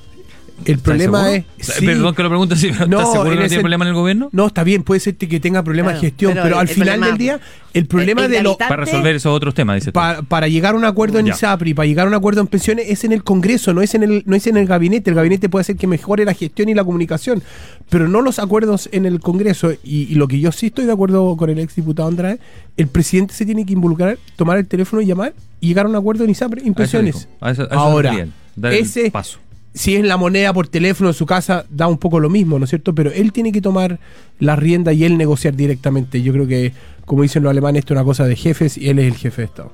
El 0.64 0.72
¿Estás 0.76 0.82
problema 0.84 1.24
seguro? 1.30 1.44
es. 1.58 1.66
Sí. 1.66 1.86
Perdón 1.86 2.14
que 2.14 2.22
lo 2.22 2.28
pregunte, 2.28 2.56
sí, 2.56 2.70
pero 2.72 2.86
No, 2.88 2.98
¿estás 2.98 3.12
seguro 3.12 3.30
que 3.30 3.36
no 3.36 3.42
ese- 3.42 3.48
tiene 3.50 3.62
problema 3.62 3.84
en 3.84 3.88
el 3.90 3.94
gobierno? 3.94 4.28
No, 4.32 4.46
está 4.46 4.64
bien, 4.64 4.82
puede 4.82 5.00
ser 5.00 5.14
que 5.16 5.38
tenga 5.38 5.62
problemas 5.62 5.92
Claro, 5.92 6.00
de 6.02 6.06
gestión, 6.08 6.32
pero 6.32 6.42
pero, 6.44 6.58
al 6.58 6.68
final 6.68 6.86
problema- 6.88 7.06
del 7.06 7.18
día, 7.18 7.40
el 7.74 7.86
problema 7.86 8.24
el 8.24 8.30
de 8.30 8.42
lo. 8.42 8.50
gravitante- 8.56 8.68
Para 8.68 8.84
resolver 8.84 9.14
esos 9.16 9.32
otros 9.36 9.54
temas, 9.54 9.76
dice. 9.76 9.92
tú. 9.92 9.94
pa- 9.94 10.22
para 10.22 10.48
llegar 10.48 10.74
a 10.74 10.78
un 10.78 10.84
acuerdo 10.84 11.18
en 11.18 11.26
Ya. 11.26 11.34
ISAPRI, 11.34 11.74
para 11.74 11.86
llegar 11.86 12.06
a 12.06 12.08
un 12.08 12.14
acuerdo 12.14 12.40
en 12.40 12.46
pensiones, 12.46 12.86
es 12.88 13.04
en 13.04 13.12
el 13.12 13.22
Congreso, 13.22 13.74
no 13.74 13.82
es 13.82 13.94
en 13.94 14.02
el, 14.02 14.22
no 14.26 14.34
es 14.34 14.46
en 14.46 14.56
el 14.56 14.66
gabinete. 14.66 15.10
El 15.10 15.16
gabinete 15.16 15.48
puede 15.48 15.60
hacer 15.60 15.76
que 15.76 15.86
mejore 15.86 16.24
la 16.24 16.32
gestión 16.34 16.68
y 16.68 16.74
la 16.74 16.84
comunicación, 16.84 17.42
pero 17.90 18.08
no 18.08 18.20
los 18.22 18.38
acuerdos 18.38 18.88
en 18.92 19.06
el 19.06 19.20
Congreso. 19.20 19.72
Y, 19.84 20.04
y 20.10 20.14
lo 20.16 20.26
que 20.26 20.40
yo 20.40 20.50
sí 20.52 20.66
estoy 20.66 20.86
de 20.86 20.92
acuerdo 20.92 21.36
con 21.36 21.50
el 21.50 21.58
ex 21.58 21.76
diputado 21.76 22.08
Andrade, 22.08 22.38
el 22.76 22.88
presidente 22.88 23.34
se 23.34 23.44
tiene 23.44 23.64
que 23.66 23.74
involucrar, 23.74 24.18
tomar 24.36 24.58
el 24.58 24.66
teléfono 24.66 25.00
y 25.02 25.06
llamar 25.06 25.34
y 25.60 25.68
llegar 25.68 25.86
a 25.86 25.88
un 25.90 25.96
acuerdo 25.96 26.24
en 26.24 26.30
ISAPRI, 26.30 26.66
en 26.66 26.74
pensiones. 26.74 27.14
dijo. 27.14 27.26
A 27.40 27.50
eso- 27.52 27.62
a 27.62 27.66
eso 27.66 27.74
Ahora, 27.74 28.26
ese, 28.72 29.10
paso. 29.10 29.38
Si 29.76 29.94
es 29.94 30.04
la 30.04 30.16
moneda 30.16 30.52
por 30.52 30.66
teléfono 30.68 31.10
en 31.10 31.14
su 31.14 31.26
casa, 31.26 31.66
da 31.70 31.86
un 31.86 31.98
poco 31.98 32.18
lo 32.18 32.30
mismo, 32.30 32.58
¿no 32.58 32.64
es 32.64 32.70
cierto? 32.70 32.94
Pero 32.94 33.12
él 33.12 33.30
tiene 33.32 33.52
que 33.52 33.60
tomar 33.60 34.00
la 34.40 34.56
rienda 34.56 34.92
y 34.92 35.04
él 35.04 35.16
negociar 35.18 35.54
directamente. 35.54 36.22
Yo 36.22 36.32
creo 36.32 36.46
que, 36.48 36.72
como 37.04 37.22
dicen 37.22 37.42
los 37.42 37.50
alemanes, 37.50 37.80
esto 37.80 37.92
es 37.94 37.98
una 37.98 38.04
cosa 38.04 38.24
de 38.26 38.36
jefes 38.36 38.78
y 38.78 38.88
él 38.88 38.98
es 38.98 39.06
el 39.06 39.14
jefe 39.18 39.42
de 39.42 39.46
Estado. 39.46 39.72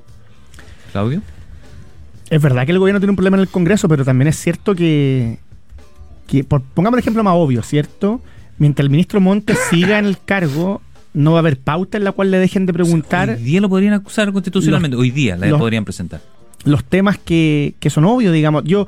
Claudio. 0.90 1.22
Es 2.30 2.42
verdad 2.42 2.66
que 2.66 2.72
el 2.72 2.78
gobierno 2.78 2.98
tiene 3.00 3.10
un 3.10 3.16
problema 3.16 3.36
en 3.36 3.42
el 3.42 3.48
Congreso, 3.48 3.88
pero 3.88 4.04
también 4.04 4.28
es 4.28 4.36
cierto 4.36 4.74
que, 4.74 5.38
que 6.26 6.44
por, 6.44 6.62
pongamos 6.62 6.96
el 6.98 7.02
ejemplo 7.02 7.22
más 7.22 7.34
obvio, 7.36 7.62
¿cierto? 7.62 8.20
Mientras 8.58 8.84
el 8.84 8.90
ministro 8.90 9.20
Montes 9.20 9.58
siga 9.70 9.98
en 9.98 10.06
el 10.06 10.18
cargo, 10.24 10.82
no 11.14 11.32
va 11.32 11.38
a 11.38 11.40
haber 11.40 11.58
pauta 11.60 11.96
en 11.98 12.04
la 12.04 12.12
cual 12.12 12.30
le 12.30 12.38
dejen 12.38 12.66
de 12.66 12.72
preguntar 12.72 13.30
Hoy 13.30 13.36
día 13.42 13.60
lo 13.60 13.68
podrían 13.68 13.92
acusar 13.94 14.32
constitucionalmente. 14.32 14.96
Hoy 14.96 15.10
día 15.10 15.36
la 15.36 15.46
los- 15.46 15.60
podrían 15.60 15.84
presentar. 15.84 16.20
Los 16.64 16.84
temas 16.84 17.18
que, 17.18 17.74
que 17.80 17.90
son 17.90 18.04
obvios, 18.04 18.32
digamos. 18.32 18.64
Yo, 18.64 18.86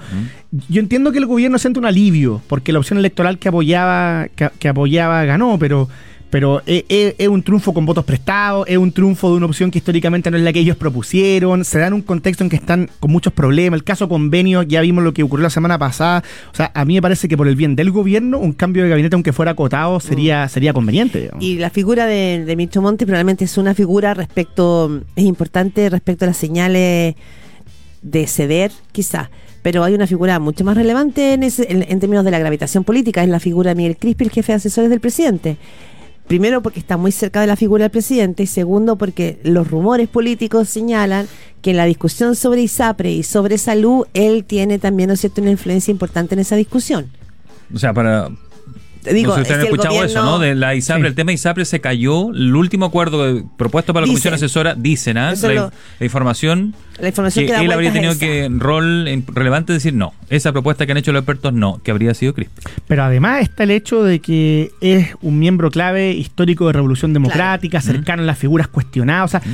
yo 0.69 0.81
entiendo 0.81 1.13
que 1.13 1.19
el 1.19 1.27
gobierno 1.27 1.59
siente 1.59 1.79
un 1.81 1.87
alivio, 1.87 2.41
porque 2.49 2.73
la 2.73 2.79
opción 2.79 2.99
electoral 2.99 3.39
que 3.39 3.49
apoyaba, 3.49 4.29
que, 4.35 4.49
que 4.59 4.69
apoyaba 4.69 5.25
ganó, 5.25 5.59
pero, 5.59 5.89
pero 6.31 6.63
es, 6.67 6.85
es- 6.89 7.15
es 7.19 7.29
un 7.29 7.43
triunfo 7.43 7.73
con 7.73 7.87
votos 7.87 8.05
prestados, 8.05 8.67
es 8.69 8.77
un 8.77 8.91
triunfo 8.93 9.31
de 9.31 9.37
una 9.37 9.47
opción 9.47 9.71
que 9.71 9.79
históricamente 9.79 10.31
no 10.31 10.37
es 10.37 10.43
la 10.43 10.53
que 10.53 10.59
ellos 10.61 10.77
propusieron, 10.77 11.65
se 11.65 11.79
da 11.79 11.87
en 11.89 11.93
un 11.95 12.03
contexto 12.03 12.43
en 12.45 12.51
que 12.51 12.57
están 12.57 12.89
con 13.01 13.11
muchos 13.13 13.33
problemas. 13.33 13.79
El 13.79 13.85
caso 13.85 14.09
convenio, 14.09 14.63
ya 14.63 14.81
vimos 14.81 15.05
lo 15.05 15.13
que 15.15 15.23
ocurrió 15.23 15.45
la 15.45 15.51
semana 15.51 15.79
pasada. 15.79 16.23
O 16.53 16.57
sea, 16.57 16.73
a 16.75 16.85
mí 16.85 16.95
me 16.95 17.03
parece 17.03 17.29
que 17.29 17.37
por 17.37 17.47
el 17.49 17.55
bien 17.57 17.77
del 17.77 17.91
gobierno, 17.93 18.39
un 18.39 18.53
cambio 18.53 18.83
de 18.83 18.89
gabinete, 18.91 19.15
aunque 19.15 19.33
fuera 19.33 19.53
acotado, 19.53 20.01
sería, 20.01 20.49
sería 20.49 20.73
conveniente. 20.73 21.21
digamos. 21.21 21.43
Y 21.45 21.59
la 21.59 21.71
figura 21.71 22.07
de, 22.07 22.45
de 22.45 22.57
Ministro 22.57 22.83
Monte 22.83 23.07
probablemente 23.07 23.45
es 23.45 23.57
una 23.59 23.75
figura 23.75 24.15
respecto, 24.15 25.03
es 25.15 25.25
importante 25.25 25.89
respecto 25.89 26.25
a 26.25 26.29
las 26.29 26.37
señales 26.37 27.15
de 28.05 28.27
ceder, 28.29 28.71
quizá. 28.93 29.31
Pero 29.63 29.83
hay 29.83 29.95
una 29.95 30.07
figura 30.07 30.39
mucho 30.39 30.63
más 30.63 30.77
relevante 30.77 31.33
en, 31.33 31.43
en, 31.43 32.01
términos 32.01 32.25
de 32.25 32.31
la 32.31 32.39
gravitación 32.39 32.85
política, 32.85 33.23
es 33.23 33.29
la 33.29 33.41
figura 33.41 33.71
de 33.71 33.75
Miguel 33.75 33.97
Crispi, 33.97 34.25
el 34.25 34.31
jefe 34.31 34.53
de 34.53 34.57
asesores 34.57 34.91
del 34.91 35.01
presidente. 35.01 35.57
Primero 36.29 36.63
porque 36.63 36.79
está 36.79 36.97
muy 36.97 37.13
cerca 37.13 37.41
de 37.41 37.47
la 37.47 37.57
figura 37.57 37.85
del 37.85 37.91
presidente 37.91 38.43
y 38.43 38.47
segundo 38.47 38.97
porque 38.97 39.39
los 39.43 39.71
rumores 39.71 40.09
políticos 40.09 40.69
señalan 40.69 41.27
que 41.61 41.71
en 41.71 41.79
la 41.79 41.85
discusión 41.87 42.37
sobre 42.37 42.63
ISAPRE 42.63 43.11
y 43.11 43.23
sobre 43.23 43.59
salud, 43.59 44.07
él 44.15 44.45
tiene 44.45 44.79
también, 44.79 45.09
¿no 45.09 45.17
cierto?, 45.17 45.41
una 45.41 45.51
influencia 45.51 45.91
importante 45.91 46.35
en 46.35 46.41
esa 46.41 46.57
discusión. 46.57 47.11
O 47.75 47.79
sea, 47.79 47.93
para 47.93 48.31
digo, 49.13 49.37
No 49.37 49.39
sé 49.39 49.39
si 49.39 49.43
ustedes 49.43 49.51
han 49.55 49.61
el 49.61 49.67
escuchado 49.67 50.05
eso, 50.05 50.25
¿no? 50.25 50.39
De 50.39 50.55
la 50.55 50.75
ISAPRE, 50.75 51.03
Sí. 51.03 51.09
el 51.09 51.15
tema 51.15 51.33
ISAPRE 51.33 51.65
se 51.65 51.81
cayó. 51.81 52.31
El 52.33 52.55
último 52.57 52.87
acuerdo 52.87 53.35
de- 53.35 53.45
propuesto 53.57 53.93
para 53.93 54.07
la 54.07 54.11
Dicen. 54.13 54.31
comisión 54.31 54.35
asesora, 54.35 54.75
dicen, 54.75 55.19
¿ah? 55.19 55.35
La, 55.41 55.49
lo- 55.53 55.73
la 55.99 56.05
información 56.07 56.75
La 56.99 57.09
información 57.09 57.43
que 57.45 57.47
que 57.49 57.53
da 57.53 57.63
él 57.63 57.73
habría 57.73 57.93
tenido 57.93 58.13
esa. 58.13 58.21
que 58.21 58.49
rol 58.51 59.07
relevante 59.35 59.73
decir 59.73 59.95
no. 59.95 60.15
Esa 60.31 60.53
propuesta 60.53 60.87
que 60.87 60.93
han 60.93 60.99
hecho 60.99 61.13
los 61.13 61.21
expertos, 61.21 61.53
no, 61.53 61.81
que 61.83 61.91
habría 61.91 62.15
sido 62.15 62.35
CRISP. 62.35 62.53
Pero 62.87 63.03
además 63.05 63.43
está 63.43 63.65
el 63.65 63.71
hecho 63.73 64.03
de 64.05 64.21
que 64.21 64.71
es 64.81 65.09
un 65.21 65.39
miembro 65.39 65.71
clave 65.71 66.13
histórico 66.13 66.67
de 66.69 66.73
Revolución 66.73 67.13
Democrática, 67.13 67.81
cercano 67.81 68.23
a 68.23 68.27
las 68.27 68.39
figuras 68.39 68.69
cuestionadas. 68.69 69.25
O 69.25 69.29
sea, 69.29 69.41
po- 69.41 69.47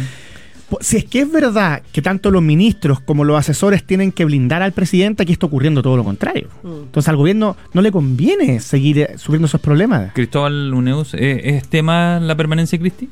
si 0.81 0.97
es 0.99 1.05
que 1.05 1.21
es 1.21 1.31
verdad 1.33 1.83
que 1.93 2.01
tanto 2.03 2.31
los 2.31 2.43
ministros 2.43 3.01
como 3.01 3.25
los 3.25 3.39
asesores 3.39 3.85
tienen 3.85 4.13
que 4.13 4.25
blindar 4.25 4.63
al 4.63 4.73
presidente, 4.73 5.23
aquí 5.23 5.33
está 5.33 5.47
ocurriendo 5.47 5.83
todo 5.83 5.97
lo 5.97 6.05
contrario. 6.05 6.49
Mm. 6.63 6.69
Entonces 6.85 7.09
al 7.09 7.17
gobierno 7.17 7.57
no 7.75 7.83
le 7.83 7.91
conviene 7.93 8.61
seguir 8.61 8.99
eh, 9.01 9.15
subiendo 9.19 9.47
esos 9.47 9.61
problemas. 9.61 10.13
Cristóbal 10.13 10.73
Uneus, 10.73 11.15
¿es, 11.15 11.41
es 11.45 11.69
tema 11.69 12.21
la 12.21 12.35
permanencia 12.37 12.79
de 12.79 12.81
Cristi? 12.81 13.09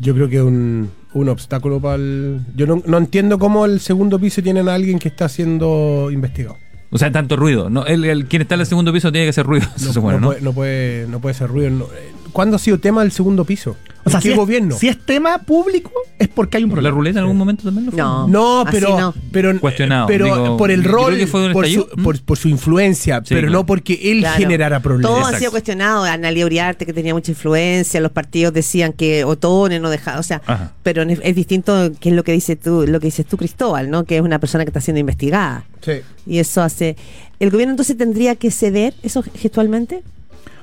Yo 0.00 0.14
creo 0.14 0.28
que 0.28 0.36
es 0.36 0.42
un, 0.42 0.90
un 1.12 1.28
obstáculo 1.28 1.80
para 1.80 1.96
el... 1.96 2.40
Yo 2.54 2.66
no, 2.66 2.82
no 2.86 2.98
entiendo 2.98 3.38
cómo 3.38 3.64
el 3.64 3.80
segundo 3.80 4.18
piso 4.18 4.42
tienen 4.42 4.68
a 4.68 4.74
alguien 4.74 4.98
que 4.98 5.08
está 5.08 5.28
siendo 5.28 6.08
investigado. 6.12 6.56
O 6.90 6.96
sea, 6.98 7.10
tanto 7.12 7.36
ruido. 7.36 7.68
No, 7.68 7.84
el, 7.84 8.04
el- 8.04 8.26
quien 8.26 8.42
está 8.42 8.54
en 8.54 8.62
el 8.62 8.66
segundo 8.66 8.92
piso 8.92 9.10
tiene 9.12 9.26
que 9.26 9.30
hacer 9.30 9.44
ruido, 9.44 9.66
se 9.76 9.86
No, 9.86 9.92
supone, 9.92 10.14
no 10.14 10.20
¿no? 10.20 10.26
Puede, 10.28 10.40
no, 10.42 10.52
puede, 10.52 11.06
no 11.08 11.20
puede 11.20 11.34
ser 11.34 11.48
ruido. 11.48 11.90
¿Cuándo 12.32 12.56
ha 12.56 12.58
sido 12.58 12.78
tema 12.78 13.02
del 13.02 13.12
segundo 13.12 13.44
piso? 13.44 13.76
O 14.04 14.10
sea, 14.10 14.18
¿En 14.18 14.22
qué 14.22 14.28
si 14.28 14.32
es, 14.32 14.38
gobierno? 14.38 14.76
si 14.78 14.88
es 14.88 15.04
tema 15.04 15.38
público, 15.38 15.90
es 16.18 16.28
porque 16.28 16.56
hay 16.56 16.62
un 16.64 16.70
¿La 16.70 16.74
problema. 16.76 16.96
ruleta 16.96 17.18
en 17.18 17.22
algún 17.24 17.36
momento 17.36 17.64
también 17.64 17.86
lo 17.86 17.92
fue? 17.92 17.98
No. 18.00 18.26
No, 18.28 18.64
pero, 18.70 18.98
no. 18.98 19.14
pero 19.32 19.60
Cuestionado, 19.60 20.06
pero 20.06 20.24
digo, 20.24 20.56
por 20.56 20.70
el 20.70 20.82
rol, 20.84 21.18
por, 21.18 21.28
su, 21.28 21.48
estallido. 21.48 21.88
¿Mm? 21.96 22.02
por, 22.04 22.22
por 22.22 22.38
su 22.38 22.48
influencia, 22.48 23.16
Sí, 23.18 23.34
pero 23.34 23.48
claro. 23.48 23.52
no 23.52 23.66
porque 23.66 23.98
él 24.04 24.20
Claro. 24.20 24.38
generara 24.38 24.80
problemas. 24.80 25.10
Han 25.12 25.18
Exacto. 25.18 25.38
sido 25.40 25.50
cuestionados. 25.50 26.08
Analia 26.08 26.46
Uriarte, 26.46 26.86
que 26.86 26.92
tenía 26.94 27.12
mucha 27.12 27.32
influencia, 27.32 28.00
los 28.00 28.12
partidos 28.12 28.54
decían 28.54 28.92
que 28.94 29.24
Otone 29.24 29.78
no 29.80 29.90
dejaba, 29.90 30.20
o 30.20 30.22
sea, 30.22 30.40
Ajá. 30.46 30.72
pero 30.82 31.02
es, 31.02 31.18
es 31.22 31.34
distinto 31.36 31.90
que 32.00 32.08
es 32.08 32.14
lo 32.14 32.24
que 32.24 32.32
dice 32.32 32.56
tú, 32.56 32.86
lo 32.88 33.00
que 33.00 33.06
dices 33.08 33.26
tú, 33.26 33.36
Cristóbal, 33.36 33.90
¿no? 33.90 34.04
Que 34.04 34.16
es 34.16 34.22
una 34.22 34.38
persona 34.38 34.64
que 34.64 34.70
está 34.70 34.80
siendo 34.80 35.00
investigada. 35.00 35.64
Sí. 35.84 35.92
Y 36.26 36.38
eso 36.38 36.62
hace. 36.62 36.96
¿El 37.40 37.50
gobierno 37.50 37.72
entonces 37.72 37.96
tendría 37.98 38.36
que 38.36 38.50
ceder 38.50 38.94
eso 39.02 39.22
gestualmente? 39.34 40.02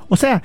O 0.10 0.16
sea, 0.18 0.42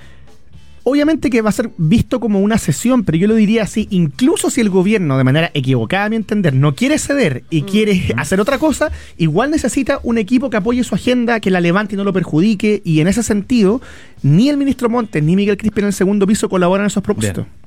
obviamente 0.84 1.30
que 1.30 1.42
va 1.42 1.50
a 1.50 1.52
ser 1.52 1.70
visto 1.76 2.20
como 2.20 2.40
una 2.40 2.58
sesión, 2.58 3.04
pero 3.04 3.18
yo 3.18 3.28
lo 3.28 3.34
diría 3.34 3.62
así, 3.62 3.86
incluso 3.90 4.50
si 4.50 4.60
el 4.60 4.70
gobierno, 4.70 5.18
de 5.18 5.24
manera 5.24 5.50
equivocada 5.54 6.06
a 6.06 6.08
mi 6.08 6.16
entender, 6.16 6.54
no 6.54 6.74
quiere 6.74 6.98
ceder 6.98 7.44
y 7.50 7.62
quiere 7.62 8.14
hacer 8.16 8.40
otra 8.40 8.58
cosa, 8.58 8.90
igual 9.16 9.50
necesita 9.50 10.00
un 10.02 10.18
equipo 10.18 10.50
que 10.50 10.56
apoye 10.56 10.84
su 10.84 10.94
agenda, 10.94 11.40
que 11.40 11.50
la 11.50 11.60
levante 11.60 11.94
y 11.94 11.96
no 11.96 12.04
lo 12.04 12.12
perjudique, 12.12 12.82
y 12.84 13.00
en 13.00 13.08
ese 13.08 13.22
sentido, 13.22 13.80
ni 14.22 14.48
el 14.48 14.56
ministro 14.56 14.88
Montes 14.88 15.22
ni 15.22 15.36
Miguel 15.36 15.56
Crispi 15.56 15.80
en 15.80 15.86
el 15.86 15.92
segundo 15.92 16.26
piso 16.26 16.48
colaboran 16.48 16.84
en 16.84 16.88
esos 16.88 17.02
propósitos. 17.02 17.44
Bien, 17.44 17.60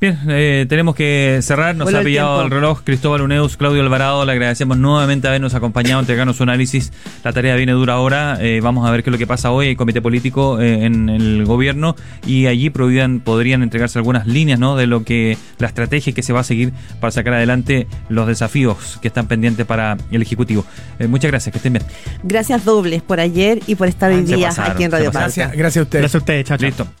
eh, 0.00 0.66
tenemos 0.68 0.94
que 0.94 1.38
cerrar. 1.42 1.74
Nos 1.74 1.86
Vuelve 1.86 1.98
ha 1.98 2.00
el 2.00 2.06
pillado 2.06 2.42
el 2.42 2.50
reloj 2.50 2.82
Cristóbal 2.84 3.22
Uneus, 3.22 3.56
Claudio 3.56 3.82
Alvarado. 3.82 4.24
Le 4.24 4.32
agradecemos 4.32 4.76
nuevamente 4.76 5.28
habernos 5.28 5.54
acompañado, 5.54 6.00
entregarnos 6.00 6.36
su 6.36 6.42
análisis. 6.42 6.92
La 7.24 7.32
tarea 7.32 7.56
viene 7.56 7.72
dura 7.72 7.94
ahora. 7.94 8.38
Eh, 8.40 8.60
vamos 8.62 8.86
a 8.86 8.90
ver 8.90 9.02
qué 9.02 9.10
es 9.10 9.12
lo 9.12 9.18
que 9.18 9.26
pasa 9.26 9.50
hoy. 9.50 9.68
Hay 9.68 9.76
comité 9.76 10.02
político 10.02 10.60
eh, 10.60 10.84
en 10.84 11.08
el 11.08 11.44
gobierno 11.44 11.96
y 12.26 12.46
allí 12.46 12.70
podrían, 12.70 13.20
podrían 13.20 13.62
entregarse 13.62 13.98
algunas 13.98 14.26
líneas 14.26 14.58
¿no? 14.58 14.76
de 14.76 14.86
lo 14.86 15.04
que 15.04 15.38
la 15.58 15.66
estrategia 15.66 16.12
que 16.12 16.22
se 16.22 16.32
va 16.32 16.40
a 16.40 16.44
seguir 16.44 16.72
para 17.00 17.10
sacar 17.10 17.34
adelante 17.34 17.86
los 18.08 18.26
desafíos 18.26 18.98
que 19.00 19.08
están 19.08 19.26
pendientes 19.26 19.64
para 19.66 19.96
el 20.10 20.22
Ejecutivo. 20.22 20.64
Eh, 20.98 21.06
muchas 21.06 21.30
gracias, 21.30 21.52
que 21.52 21.58
estén 21.58 21.72
bien. 21.72 21.84
Gracias 22.22 22.64
dobles 22.64 23.02
por 23.02 23.20
ayer 23.20 23.60
y 23.66 23.76
por 23.76 23.88
estar 23.88 24.10
hoy 24.10 24.26
Se 24.26 24.36
día 24.36 24.48
pasaron, 24.48 24.72
aquí 24.72 24.84
en 24.84 24.92
Radio. 24.92 25.06
Pauta. 25.06 25.20
Gracias, 25.20 25.52
gracias 25.52 25.76
a 25.76 25.82
ustedes. 25.82 26.02
Gracias 26.02 26.14
a 26.14 26.18
ustedes, 26.18 26.44
chao, 26.44 26.58
chao. 26.58 26.66
Listo. 26.66 26.86